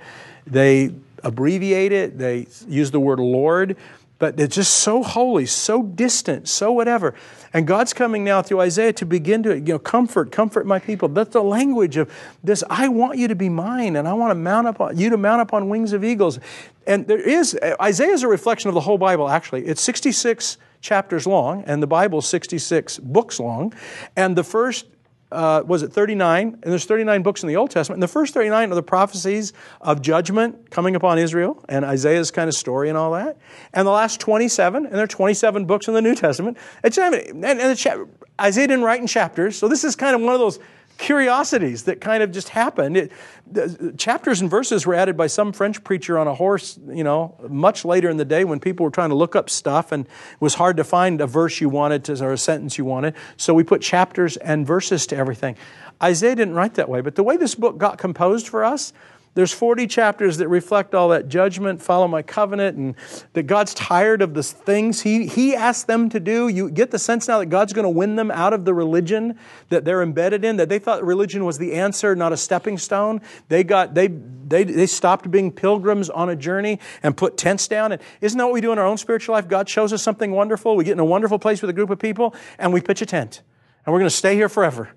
They 0.46 0.94
abbreviate 1.22 1.92
it, 1.92 2.18
they 2.18 2.48
use 2.66 2.90
the 2.90 3.00
word 3.00 3.20
Lord 3.20 3.76
but 4.22 4.38
it's 4.38 4.54
just 4.54 4.74
so 4.74 5.02
holy, 5.02 5.46
so 5.46 5.82
distant, 5.82 6.48
so 6.48 6.70
whatever. 6.70 7.12
And 7.52 7.66
God's 7.66 7.92
coming 7.92 8.22
now 8.22 8.40
through 8.40 8.60
Isaiah 8.60 8.92
to 8.92 9.04
begin 9.04 9.42
to, 9.42 9.58
you 9.58 9.72
know, 9.72 9.80
comfort, 9.80 10.30
comfort 10.30 10.64
my 10.64 10.78
people. 10.78 11.08
That's 11.08 11.32
the 11.32 11.42
language 11.42 11.96
of 11.96 12.08
this. 12.44 12.62
I 12.70 12.86
want 12.86 13.18
you 13.18 13.26
to 13.26 13.34
be 13.34 13.48
mine, 13.48 13.96
and 13.96 14.06
I 14.06 14.12
want 14.12 14.30
to 14.30 14.36
mount 14.36 14.68
up 14.68 14.80
on, 14.80 14.96
you 14.96 15.10
to 15.10 15.16
mount 15.16 15.40
up 15.40 15.52
on 15.52 15.68
wings 15.68 15.92
of 15.92 16.04
eagles. 16.04 16.38
And 16.86 17.08
there 17.08 17.18
is 17.18 17.58
Isaiah 17.80 18.12
is 18.12 18.22
a 18.22 18.28
reflection 18.28 18.68
of 18.68 18.74
the 18.74 18.80
whole 18.82 18.96
Bible. 18.96 19.28
Actually, 19.28 19.66
it's 19.66 19.80
66 19.80 20.56
chapters 20.80 21.26
long, 21.26 21.64
and 21.64 21.82
the 21.82 21.88
Bible 21.88 22.20
is 22.20 22.26
66 22.26 23.00
books 23.00 23.40
long. 23.40 23.74
And 24.14 24.36
the 24.36 24.44
first 24.44 24.86
uh, 25.32 25.62
was 25.66 25.82
it 25.82 25.92
39? 25.92 26.58
And 26.62 26.72
there's 26.72 26.84
39 26.84 27.22
books 27.22 27.42
in 27.42 27.48
the 27.48 27.56
Old 27.56 27.70
Testament. 27.70 27.96
And 27.96 28.02
the 28.02 28.08
first 28.08 28.34
39 28.34 28.70
are 28.70 28.74
the 28.74 28.82
prophecies 28.82 29.52
of 29.80 30.02
judgment 30.02 30.70
coming 30.70 30.94
upon 30.94 31.18
Israel 31.18 31.64
and 31.68 31.84
Isaiah's 31.84 32.30
kind 32.30 32.48
of 32.48 32.54
story 32.54 32.88
and 32.88 32.98
all 32.98 33.12
that. 33.12 33.36
And 33.72 33.86
the 33.86 33.92
last 33.92 34.20
27, 34.20 34.86
and 34.86 34.94
there 34.94 35.04
are 35.04 35.06
27 35.06 35.64
books 35.64 35.88
in 35.88 35.94
the 35.94 36.02
New 36.02 36.14
Testament. 36.14 36.58
And, 36.82 36.96
and 36.98 37.42
the, 37.42 38.08
Isaiah 38.40 38.66
didn't 38.66 38.84
write 38.84 39.00
in 39.00 39.06
chapters, 39.06 39.56
so 39.56 39.68
this 39.68 39.84
is 39.84 39.94
kind 39.94 40.14
of 40.14 40.22
one 40.22 40.34
of 40.34 40.40
those 40.40 40.58
curiosities 40.98 41.84
that 41.84 42.00
kind 42.00 42.22
of 42.22 42.30
just 42.30 42.50
happened. 42.50 42.96
It, 42.96 43.12
the, 43.50 43.94
chapters 43.98 44.40
and 44.40 44.50
verses 44.50 44.86
were 44.86 44.94
added 44.94 45.16
by 45.16 45.26
some 45.26 45.52
French 45.52 45.82
preacher 45.82 46.18
on 46.18 46.28
a 46.28 46.34
horse, 46.34 46.78
you 46.88 47.04
know, 47.04 47.36
much 47.48 47.84
later 47.84 48.08
in 48.08 48.16
the 48.16 48.24
day 48.24 48.44
when 48.44 48.60
people 48.60 48.84
were 48.84 48.90
trying 48.90 49.10
to 49.10 49.14
look 49.14 49.34
up 49.34 49.50
stuff 49.50 49.92
and 49.92 50.06
it 50.06 50.40
was 50.40 50.54
hard 50.54 50.76
to 50.76 50.84
find 50.84 51.20
a 51.20 51.26
verse 51.26 51.60
you 51.60 51.68
wanted 51.68 52.04
to, 52.04 52.24
or 52.24 52.32
a 52.32 52.38
sentence 52.38 52.78
you 52.78 52.84
wanted. 52.84 53.14
So 53.36 53.52
we 53.52 53.64
put 53.64 53.82
chapters 53.82 54.36
and 54.36 54.66
verses 54.66 55.06
to 55.08 55.16
everything. 55.16 55.56
Isaiah 56.02 56.34
didn't 56.34 56.54
write 56.54 56.74
that 56.74 56.88
way, 56.88 57.00
but 57.00 57.14
the 57.14 57.22
way 57.22 57.36
this 57.36 57.54
book 57.54 57.78
got 57.78 57.98
composed 57.98 58.48
for 58.48 58.64
us 58.64 58.92
there's 59.34 59.52
40 59.52 59.86
chapters 59.86 60.36
that 60.38 60.48
reflect 60.48 60.94
all 60.94 61.08
that 61.08 61.28
judgment, 61.28 61.80
follow 61.80 62.06
my 62.06 62.20
covenant, 62.20 62.76
and 62.76 62.94
that 63.32 63.44
God's 63.44 63.72
tired 63.72 64.20
of 64.20 64.34
the 64.34 64.42
things 64.42 65.00
he, 65.00 65.26
he 65.26 65.54
asked 65.54 65.86
them 65.86 66.10
to 66.10 66.20
do. 66.20 66.48
You 66.48 66.70
get 66.70 66.90
the 66.90 66.98
sense 66.98 67.28
now 67.28 67.38
that 67.38 67.46
God's 67.46 67.72
going 67.72 67.84
to 67.84 67.90
win 67.90 68.16
them 68.16 68.30
out 68.30 68.52
of 68.52 68.66
the 68.66 68.74
religion 68.74 69.38
that 69.70 69.86
they're 69.86 70.02
embedded 70.02 70.44
in, 70.44 70.56
that 70.56 70.68
they 70.68 70.78
thought 70.78 71.02
religion 71.02 71.46
was 71.46 71.56
the 71.56 71.72
answer, 71.72 72.14
not 72.14 72.34
a 72.34 72.36
stepping 72.36 72.76
stone. 72.76 73.22
They, 73.48 73.64
got, 73.64 73.94
they, 73.94 74.08
they, 74.08 74.64
they 74.64 74.86
stopped 74.86 75.30
being 75.30 75.50
pilgrims 75.50 76.10
on 76.10 76.28
a 76.28 76.36
journey 76.36 76.78
and 77.02 77.16
put 77.16 77.38
tents 77.38 77.66
down. 77.68 77.92
And 77.92 78.02
isn't 78.20 78.36
that 78.36 78.44
what 78.44 78.52
we 78.52 78.60
do 78.60 78.72
in 78.72 78.78
our 78.78 78.86
own 78.86 78.98
spiritual 78.98 79.34
life? 79.34 79.48
God 79.48 79.66
shows 79.66 79.94
us 79.94 80.02
something 80.02 80.32
wonderful. 80.32 80.76
We 80.76 80.84
get 80.84 80.92
in 80.92 81.00
a 81.00 81.06
wonderful 81.06 81.38
place 81.38 81.62
with 81.62 81.70
a 81.70 81.74
group 81.74 81.88
of 81.88 81.98
people, 81.98 82.34
and 82.58 82.70
we 82.70 82.82
pitch 82.82 83.00
a 83.00 83.06
tent. 83.06 83.40
And 83.86 83.94
we're 83.94 83.98
going 83.98 84.10
to 84.10 84.16
stay 84.16 84.34
here 84.34 84.50
forever. 84.50 84.90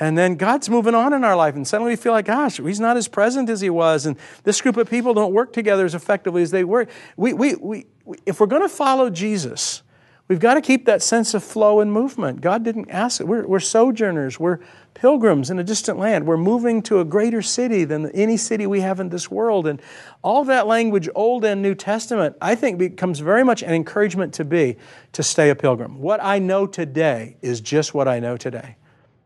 And 0.00 0.16
then 0.16 0.36
God's 0.36 0.70
moving 0.70 0.94
on 0.94 1.12
in 1.12 1.24
our 1.24 1.34
life, 1.34 1.56
and 1.56 1.66
suddenly 1.66 1.92
we 1.92 1.96
feel 1.96 2.12
like, 2.12 2.26
gosh, 2.26 2.58
He's 2.58 2.80
not 2.80 2.96
as 2.96 3.08
present 3.08 3.50
as 3.50 3.60
He 3.60 3.70
was, 3.70 4.06
and 4.06 4.16
this 4.44 4.60
group 4.60 4.76
of 4.76 4.88
people 4.88 5.12
don't 5.14 5.32
work 5.32 5.52
together 5.52 5.84
as 5.84 5.94
effectively 5.94 6.42
as 6.42 6.50
they 6.50 6.64
were. 6.64 6.86
We, 7.16 7.32
we, 7.32 7.54
we, 7.56 7.86
if 8.24 8.38
we're 8.38 8.46
going 8.46 8.62
to 8.62 8.68
follow 8.68 9.10
Jesus, 9.10 9.82
we've 10.28 10.38
got 10.38 10.54
to 10.54 10.60
keep 10.60 10.84
that 10.84 11.02
sense 11.02 11.34
of 11.34 11.42
flow 11.42 11.80
and 11.80 11.92
movement. 11.92 12.40
God 12.40 12.62
didn't 12.62 12.90
ask 12.90 13.20
it. 13.20 13.26
We're, 13.26 13.46
we're 13.46 13.60
sojourners, 13.60 14.38
we're 14.38 14.60
pilgrims 14.94 15.50
in 15.50 15.58
a 15.58 15.64
distant 15.64 15.98
land. 15.98 16.26
We're 16.26 16.36
moving 16.36 16.82
to 16.82 17.00
a 17.00 17.04
greater 17.04 17.42
city 17.42 17.84
than 17.84 18.10
any 18.10 18.36
city 18.36 18.66
we 18.66 18.80
have 18.80 19.00
in 19.00 19.08
this 19.08 19.30
world. 19.30 19.66
And 19.66 19.80
all 20.22 20.44
that 20.44 20.66
language, 20.66 21.08
Old 21.14 21.44
and 21.44 21.62
New 21.62 21.74
Testament, 21.74 22.36
I 22.40 22.54
think 22.54 22.78
becomes 22.78 23.20
very 23.20 23.44
much 23.44 23.62
an 23.62 23.74
encouragement 23.74 24.34
to 24.34 24.44
be 24.44 24.76
to 25.12 25.22
stay 25.22 25.50
a 25.50 25.54
pilgrim. 25.54 26.00
What 26.00 26.22
I 26.22 26.38
know 26.38 26.66
today 26.66 27.36
is 27.42 27.60
just 27.60 27.94
what 27.94 28.08
I 28.08 28.18
know 28.20 28.36
today. 28.36 28.76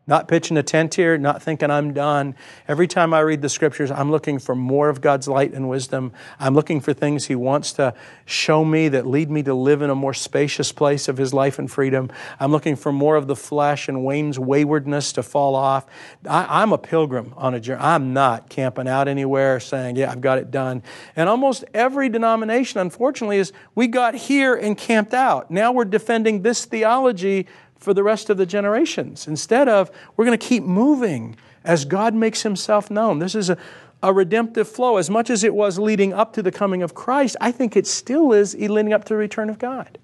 Not 0.04 0.26
pitching 0.26 0.56
a 0.56 0.64
tent 0.64 0.96
here, 0.96 1.16
not 1.16 1.40
thinking 1.40 1.70
I'm 1.70 1.94
done. 1.94 2.34
Every 2.66 2.88
time 2.88 3.14
I 3.14 3.20
read 3.20 3.40
the 3.40 3.48
scriptures, 3.48 3.88
I'm 3.88 4.10
looking 4.10 4.40
for 4.40 4.56
more 4.56 4.88
of 4.88 5.00
God's 5.00 5.28
light 5.28 5.54
and 5.54 5.68
wisdom. 5.68 6.12
I'm 6.40 6.56
looking 6.56 6.80
for 6.80 6.92
things 6.92 7.26
He 7.26 7.36
wants 7.36 7.72
to 7.74 7.94
show 8.24 8.64
me 8.64 8.88
that 8.88 9.06
lead 9.06 9.30
me 9.30 9.44
to 9.44 9.54
live 9.54 9.80
in 9.80 9.90
a 9.90 9.94
more 9.94 10.12
spacious 10.12 10.72
place 10.72 11.06
of 11.06 11.18
His 11.18 11.32
life 11.32 11.56
and 11.60 11.70
freedom. 11.70 12.10
I'm 12.40 12.50
looking 12.50 12.74
for 12.74 12.90
more 12.90 13.14
of 13.14 13.28
the 13.28 13.36
flesh 13.36 13.88
and 13.88 14.04
Wayne's 14.04 14.40
waywardness 14.40 15.12
to 15.12 15.22
fall 15.22 15.54
off. 15.54 15.86
I, 16.28 16.64
am 16.64 16.72
a 16.72 16.78
pilgrim 16.78 17.32
on 17.36 17.54
a 17.54 17.60
journey. 17.60 17.80
I'm 17.80 18.12
not 18.12 18.48
camping 18.48 18.88
out 18.88 19.06
anywhere 19.06 19.60
saying, 19.60 19.94
yeah, 19.94 20.10
I've 20.10 20.20
got 20.20 20.38
it 20.38 20.50
done. 20.50 20.82
And 21.14 21.28
almost 21.28 21.64
every 21.72 22.08
denomination, 22.08 22.80
unfortunately, 22.80 23.38
is 23.38 23.52
we 23.76 23.86
got 23.86 24.16
here 24.16 24.56
and 24.56 24.76
camped 24.76 25.14
out. 25.14 25.48
Now 25.48 25.70
we're 25.70 25.84
defending 25.84 26.42
this 26.42 26.64
theology 26.64 27.46
for 27.82 27.92
the 27.94 28.02
rest 28.02 28.30
of 28.30 28.36
the 28.36 28.46
generations. 28.46 29.26
Instead 29.26 29.68
of, 29.68 29.90
we're 30.16 30.24
going 30.24 30.38
to 30.38 30.46
keep 30.46 30.62
moving 30.62 31.36
as 31.64 31.84
God 31.84 32.14
makes 32.14 32.42
himself 32.42 32.90
known. 32.90 33.18
This 33.18 33.34
is 33.34 33.50
a, 33.50 33.58
a 34.02 34.12
redemptive 34.12 34.68
flow. 34.68 34.96
As 34.96 35.10
much 35.10 35.30
as 35.30 35.44
it 35.44 35.54
was 35.54 35.78
leading 35.78 36.12
up 36.12 36.32
to 36.34 36.42
the 36.42 36.52
coming 36.52 36.82
of 36.82 36.94
Christ, 36.94 37.36
I 37.40 37.52
think 37.52 37.76
it 37.76 37.86
still 37.86 38.32
is 38.32 38.54
leading 38.54 38.92
up 38.92 39.04
to 39.06 39.14
the 39.14 39.18
return 39.18 39.50
of 39.50 39.58
God. 39.58 39.98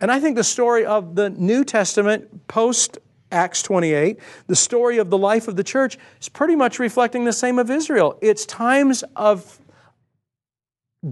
And 0.00 0.10
I 0.10 0.20
think 0.20 0.36
the 0.36 0.44
story 0.44 0.84
of 0.84 1.14
the 1.14 1.30
New 1.30 1.64
Testament 1.64 2.46
post 2.48 2.98
Acts 3.32 3.62
28, 3.62 4.18
the 4.46 4.56
story 4.56 4.98
of 4.98 5.10
the 5.10 5.18
life 5.18 5.48
of 5.48 5.56
the 5.56 5.64
church, 5.64 5.98
is 6.20 6.28
pretty 6.28 6.54
much 6.54 6.78
reflecting 6.78 7.24
the 7.24 7.32
same 7.32 7.58
of 7.58 7.70
Israel. 7.70 8.16
It's 8.20 8.46
times 8.46 9.02
of 9.16 9.58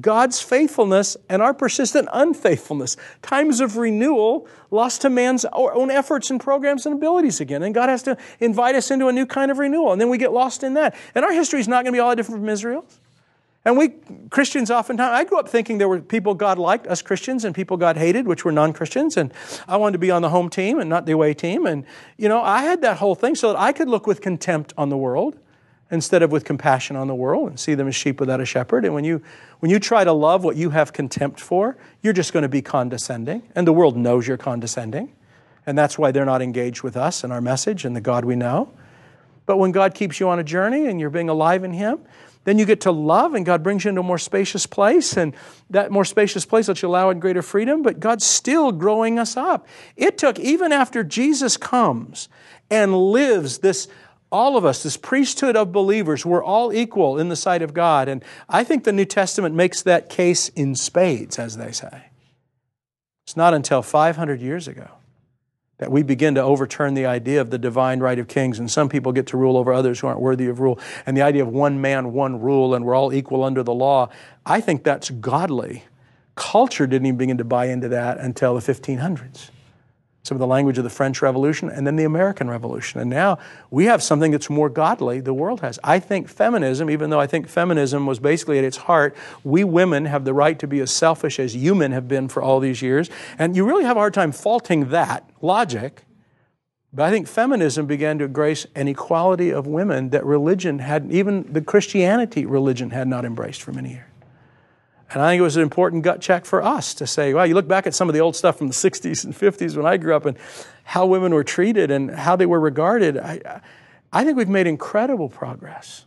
God's 0.00 0.40
faithfulness 0.40 1.16
and 1.28 1.42
our 1.42 1.52
persistent 1.52 2.08
unfaithfulness. 2.12 2.96
Times 3.20 3.61
of 3.61 3.76
renewal 3.76 4.46
lost 4.70 5.02
to 5.02 5.11
man's 5.11 5.44
own 5.52 5.90
efforts 5.90 6.30
and 6.30 6.40
programs 6.40 6.87
and 6.87 6.94
abilities 6.94 7.40
again. 7.40 7.62
And 7.62 7.75
God 7.75 7.88
has 7.88 8.02
to 8.04 8.16
invite 8.40 8.75
us 8.75 8.90
into 8.90 9.08
a 9.08 9.12
new 9.12 9.26
kind 9.26 9.50
of 9.50 9.58
renewal. 9.58 9.92
And 9.92 10.00
then 10.00 10.08
we 10.08 10.18
get 10.18 10.32
lost 10.32 10.62
in 10.62 10.75
that. 10.75 10.94
And 11.14 11.25
our 11.25 11.32
history 11.32 11.61
is 11.61 11.68
not 11.68 11.84
going 11.84 11.92
to 11.92 11.96
be 11.96 12.00
all 12.00 12.11
that 12.11 12.16
different 12.16 12.40
from 12.40 12.49
Israel's. 12.49 13.00
And 13.64 13.76
we 13.78 13.94
Christians 14.30 14.72
oftentimes, 14.72 15.12
I 15.12 15.25
grew 15.25 15.38
up 15.38 15.49
thinking 15.49 15.78
there 15.78 15.88
were 15.88 16.00
people 16.00 16.34
God 16.34 16.58
liked, 16.58 16.88
us 16.88 17.00
Christians, 17.00 17.44
and 17.44 17.54
people 17.54 17.76
God 17.76 17.96
hated, 17.96 18.26
which 18.26 18.44
were 18.44 18.50
non 18.50 18.72
Christians. 18.72 19.16
And 19.16 19.32
I 19.68 19.76
wanted 19.76 19.92
to 19.92 19.99
be 19.99 20.11
on 20.11 20.22
the 20.22 20.30
home 20.30 20.50
team 20.50 20.80
and 20.80 20.90
not 20.90 21.06
the 21.06 21.12
away 21.12 21.32
team. 21.32 21.66
And, 21.66 21.84
you 22.16 22.28
know, 22.28 22.42
I 22.42 22.62
had 22.62 22.82
that 22.82 22.96
whole 22.96 23.14
thing 23.14 23.37
so 23.37 23.52
that 23.52 23.58
I 23.58 23.72
could 23.72 23.88
look 23.88 24.06
with 24.06 24.20
contempt 24.20 24.72
on 24.76 24.88
the 24.88 24.96
world 24.96 25.38
instead 25.92 26.22
of 26.22 26.32
with 26.32 26.44
compassion 26.44 26.96
on 26.96 27.06
the 27.06 27.14
world 27.14 27.50
and 27.50 27.61
see 27.61 27.75
them 27.75 27.87
as 27.87 27.94
sheep 27.94 28.18
without 28.18 28.40
a 28.40 28.46
shepherd. 28.46 28.87
And 28.87 28.94
when 28.94 29.04
you, 29.04 29.22
when 29.61 29.70
you 29.70 29.78
try 29.78 30.02
to 30.02 30.12
love 30.12 30.42
what 30.42 30.56
you 30.56 30.70
have 30.70 30.92
contempt 30.92 31.38
for, 31.38 31.76
you're 32.00 32.14
just 32.14 32.32
going 32.32 32.44
to 32.44 32.49
be 32.49 32.62
condescending. 32.62 33.42
And 33.54 33.66
the 33.66 33.75
world 33.75 33.96
knows 33.96 34.26
you're 34.26 34.38
condescending. 34.38 35.12
And 35.66 35.76
that's 35.76 35.99
why 35.99 36.11
they're 36.11 36.25
not 36.25 36.40
engaged 36.40 36.82
with 36.82 36.96
us 36.96 37.22
and 37.22 37.32
our 37.32 37.42
message 37.42 37.84
and 37.84 37.94
the 37.94 38.00
God 38.00 38.25
we 38.25 38.34
know. 38.34 38.72
But 39.44 39.58
when 39.58 39.70
God 39.70 39.94
keeps 39.94 40.18
you 40.18 40.30
on 40.30 40.38
a 40.38 40.44
journey 40.44 40.87
and 40.87 40.99
you're 40.99 41.11
being 41.11 41.28
alive 41.28 41.62
in 41.62 41.75
Him, 41.75 42.00
then 42.44 42.58
you 42.58 42.64
get 42.64 42.80
to 42.80 42.90
love 42.90 43.34
and 43.34 43.44
God 43.44 43.62
brings 43.62 43.84
you 43.84 43.90
into 43.90 44.00
a 44.00 44.04
more 44.04 44.18
spacious 44.18 44.64
place. 44.64 45.18
And 45.18 45.34
that 45.68 45.90
more 45.90 46.06
spacious 46.06 46.46
place 46.46 46.68
lets 46.68 46.80
you 46.80 46.88
allow 46.88 47.11
in 47.11 47.20
greater 47.20 47.42
freedom. 47.42 47.82
But 47.82 48.00
God's 48.00 48.25
still 48.25 48.72
growing 48.72 49.18
us 49.18 49.37
up. 49.37 49.66
It 49.94 50.16
took, 50.16 50.38
even 50.40 50.72
after 50.72 51.04
Jesus 51.04 51.58
comes 51.58 52.30
and 52.70 52.96
lives 52.96 53.58
this 53.58 53.88
all 54.33 54.57
of 54.57 54.65
us, 54.65 54.83
this 54.83 54.97
priesthood 54.97 55.55
of 55.55 55.71
believers, 55.71 56.25
we're 56.25 56.43
all 56.43 56.73
equal 56.73 57.19
in 57.19 57.29
the 57.29 57.37
sight 57.37 57.61
of 57.61 57.75
God. 57.75 58.09
And 58.09 58.25
I 58.49 58.65
think 58.65 58.85
the 58.85 58.93
New 58.93 59.05
Testament 59.05 59.55
makes 59.55 59.83
that 59.83 60.09
case 60.09 60.49
in 60.49 60.75
spades, 60.75 61.39
as 61.39 61.59
they 61.59 61.71
say. 61.71 62.07
It's 63.27 63.37
not 63.37 63.55
until 63.55 63.83
500 63.83 64.41
years 64.41 64.67
ago 64.67 64.89
that 65.79 65.93
we 65.93 66.03
begin 66.03 66.35
to 66.37 66.43
overturn 66.43 66.95
the 66.95 67.07
idea 67.07 67.41
of 67.41 67.51
the 67.51 67.59
divine 67.59 68.01
right 68.01 68.19
of 68.19 68.29
kings, 68.29 68.59
and 68.59 68.71
some 68.71 68.89
people 68.89 69.12
get 69.12 69.27
to 69.27 69.37
rule 69.37 69.57
over 69.57 69.73
others 69.73 70.01
who 70.01 70.07
aren't 70.07 70.21
worthy 70.21 70.47
of 70.47 70.61
rule, 70.61 70.79
and 71.07 71.17
the 71.17 71.23
idea 71.23 71.43
of 71.43 71.49
one 71.49 71.81
man, 71.81 72.12
one 72.12 72.41
rule, 72.41 72.75
and 72.75 72.85
we're 72.85 72.95
all 72.95 73.12
equal 73.12 73.43
under 73.43 73.62
the 73.62 73.75
law. 73.75 74.09
I 74.47 74.61
think 74.61 74.85
that's 74.85 75.11
godly. 75.11 75.85
Culture 76.37 76.87
didn't 76.87 77.07
even 77.07 77.19
begin 77.19 77.39
to 77.39 77.45
buy 77.45 77.67
into 77.67 77.89
that 77.89 78.19
until 78.19 78.55
the 78.55 78.61
1500s 78.61 79.51
some 80.23 80.37
of 80.37 80.38
the 80.38 80.47
language 80.47 80.79
of 80.79 80.85
the 80.85 80.91
French 80.91 81.21
Revolution 81.21 81.69
and 81.69 81.85
then 81.85 81.97
the 81.97 82.05
American 82.05 82.49
Revolution. 82.49 83.00
And 83.00 83.11
now 83.11 83.38
we 83.71 83.87
have 83.87 84.02
something 84.02 84.31
that's 84.31 84.49
more 84.49 84.69
godly, 84.69 85.21
the 85.21 85.35
world 85.35 85.61
has. 85.62 85.81
I 85.83 85.99
think 85.99 86.29
feminism, 86.29 86.88
even 86.88 87.11
though 87.11 87.19
I 87.19 87.26
think 87.26 87.49
feminism 87.49 88.07
was 88.07 88.21
basically 88.21 88.59
at 88.59 88.64
its 88.64 88.76
heart, 88.76 89.17
we 89.43 89.64
women 89.64 90.05
have 90.05 90.25
the 90.25 90.33
right 90.33 90.59
to 90.61 90.69
be 90.69 90.79
as 90.79 90.93
selfish 90.93 91.41
as 91.41 91.57
you 91.57 91.75
men 91.75 91.91
have 91.91 92.07
been 92.07 92.29
for 92.29 92.41
all 92.41 92.61
these 92.61 92.83
years. 92.83 93.11
And 93.37 93.57
you 93.57 93.64
really 93.64 93.85
have 93.85 93.97
a 93.97 94.00
hard 94.00 94.14
time 94.14 94.31
faulting 94.31 94.91
that 94.91 95.29
logic. 95.41 96.05
But 96.93 97.05
I 97.05 97.11
think 97.11 97.26
feminism 97.26 97.87
began 97.87 98.19
to 98.19 98.26
embrace 98.26 98.67
an 98.76 98.87
equality 98.87 99.50
of 99.50 99.67
women 99.67 100.11
that 100.11 100.25
religion 100.25 100.79
had, 100.79 101.11
even 101.11 101.52
the 101.52 101.62
Christianity 101.62 102.47
religion 102.47 102.91
had 102.91 103.09
not 103.09 103.25
embraced 103.25 103.62
for 103.62 103.73
many 103.73 103.91
years. 103.91 104.12
And 105.12 105.23
I 105.23 105.31
think 105.31 105.40
it 105.40 105.42
was 105.42 105.57
an 105.57 105.62
important 105.62 106.04
gut 106.04 106.21
check 106.21 106.45
for 106.45 106.62
us 106.62 106.95
to 106.95 107.07
say, 107.07 107.35
well, 107.35 107.47
you 107.47 107.54
look 107.54 107.69
back 107.69 107.87
at 107.87 107.95
some 107.95 108.09
of 108.09 108.14
the 108.14 108.21
old 108.21 108.35
stuff 108.35 108.59
from 108.59 108.69
the 108.69 108.75
60s 108.75 109.25
and 109.25 109.35
50s 109.35 109.76
when 109.76 109.87
I 109.87 109.97
grew 109.97 110.16
up 110.16 110.26
and 110.26 110.38
how 110.85 111.07
women 111.07 111.35
were 111.35 111.45
treated 111.45 111.90
and 111.90 112.11
how 112.11 112.37
they 112.37 112.47
were 112.47 112.61
regarded. 112.61 113.19
I, 113.19 113.61
I 114.12 114.25
think 114.25 114.37
we've 114.37 114.49
made 114.49 114.66
incredible 114.66 115.28
progress. 115.28 116.07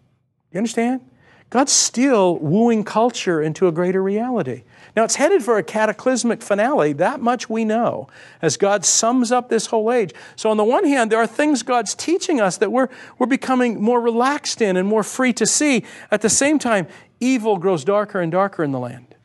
You 0.51 0.57
understand? 0.57 1.01
God's 1.49 1.71
still 1.71 2.37
wooing 2.39 2.83
culture 2.83 3.41
into 3.41 3.67
a 3.67 3.71
greater 3.71 4.01
reality. 4.01 4.63
Now, 4.95 5.03
it's 5.03 5.15
headed 5.15 5.43
for 5.43 5.57
a 5.57 5.63
cataclysmic 5.63 6.41
finale. 6.41 6.93
That 6.93 7.21
much 7.21 7.49
we 7.49 7.65
know 7.65 8.07
as 8.41 8.57
God 8.57 8.85
sums 8.85 9.31
up 9.31 9.49
this 9.49 9.67
whole 9.67 9.91
age. 9.91 10.13
So, 10.35 10.49
on 10.49 10.57
the 10.57 10.63
one 10.63 10.85
hand, 10.85 11.11
there 11.11 11.19
are 11.19 11.27
things 11.27 11.63
God's 11.63 11.93
teaching 11.93 12.41
us 12.41 12.57
that 12.57 12.71
we're, 12.71 12.87
we're 13.19 13.27
becoming 13.27 13.81
more 13.81 14.01
relaxed 14.01 14.61
in 14.61 14.77
and 14.77 14.87
more 14.87 15.03
free 15.03 15.33
to 15.33 15.45
see. 15.45 15.83
At 16.11 16.21
the 16.21 16.29
same 16.29 16.59
time, 16.59 16.87
evil 17.19 17.57
grows 17.57 17.83
darker 17.83 18.21
and 18.21 18.31
darker 18.31 18.63
in 18.63 18.71
the 18.71 18.79
land, 18.79 19.15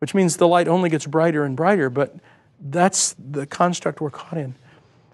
which 0.00 0.14
means 0.14 0.36
the 0.36 0.48
light 0.48 0.68
only 0.68 0.90
gets 0.90 1.06
brighter 1.06 1.44
and 1.44 1.56
brighter, 1.56 1.90
but 1.90 2.16
that's 2.60 3.14
the 3.18 3.46
construct 3.46 4.00
we're 4.00 4.10
caught 4.10 4.36
in. 4.36 4.54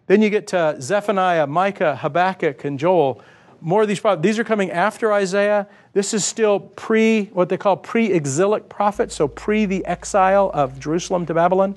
Then 0.07 0.23
you 0.23 0.31
get 0.31 0.49
to 0.49 0.77
Zephaniah, 0.81 1.47
Micah, 1.47 1.97
Habakkuk, 1.97 2.65
and 2.65 2.79
Joel 2.79 3.23
more 3.61 3.83
of 3.83 3.89
these 3.89 4.01
prophets. 4.01 4.23
These 4.23 4.39
are 4.39 4.45
coming 4.45 4.71
after 4.71 5.13
Isaiah. 5.13 5.67
This 5.93 6.15
is 6.15 6.25
still 6.25 6.61
pre, 6.61 7.27
what 7.27 7.49
they 7.49 7.57
call 7.57 7.77
pre 7.77 8.07
exilic 8.13 8.69
prophets, 8.69 9.15
so 9.15 9.29
pre 9.29 9.67
the 9.67 9.85
exile 9.87 10.51
of 10.55 10.79
Jerusalem 10.79 11.27
to 11.27 11.35
Babylon. 11.35 11.77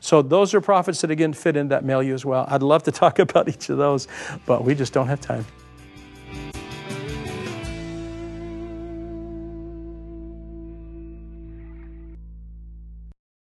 So 0.00 0.22
those 0.22 0.54
are 0.54 0.60
prophets 0.60 1.02
that 1.02 1.10
again 1.10 1.32
fit 1.32 1.56
in 1.56 1.68
that 1.68 1.84
milieu 1.84 2.14
as 2.14 2.24
well. 2.24 2.46
I'd 2.48 2.62
love 2.62 2.82
to 2.84 2.92
talk 2.92 3.18
about 3.18 3.48
each 3.48 3.68
of 3.68 3.78
those, 3.78 4.08
but 4.46 4.64
we 4.64 4.74
just 4.74 4.92
don't 4.92 5.08
have 5.08 5.20
time. 5.20 5.44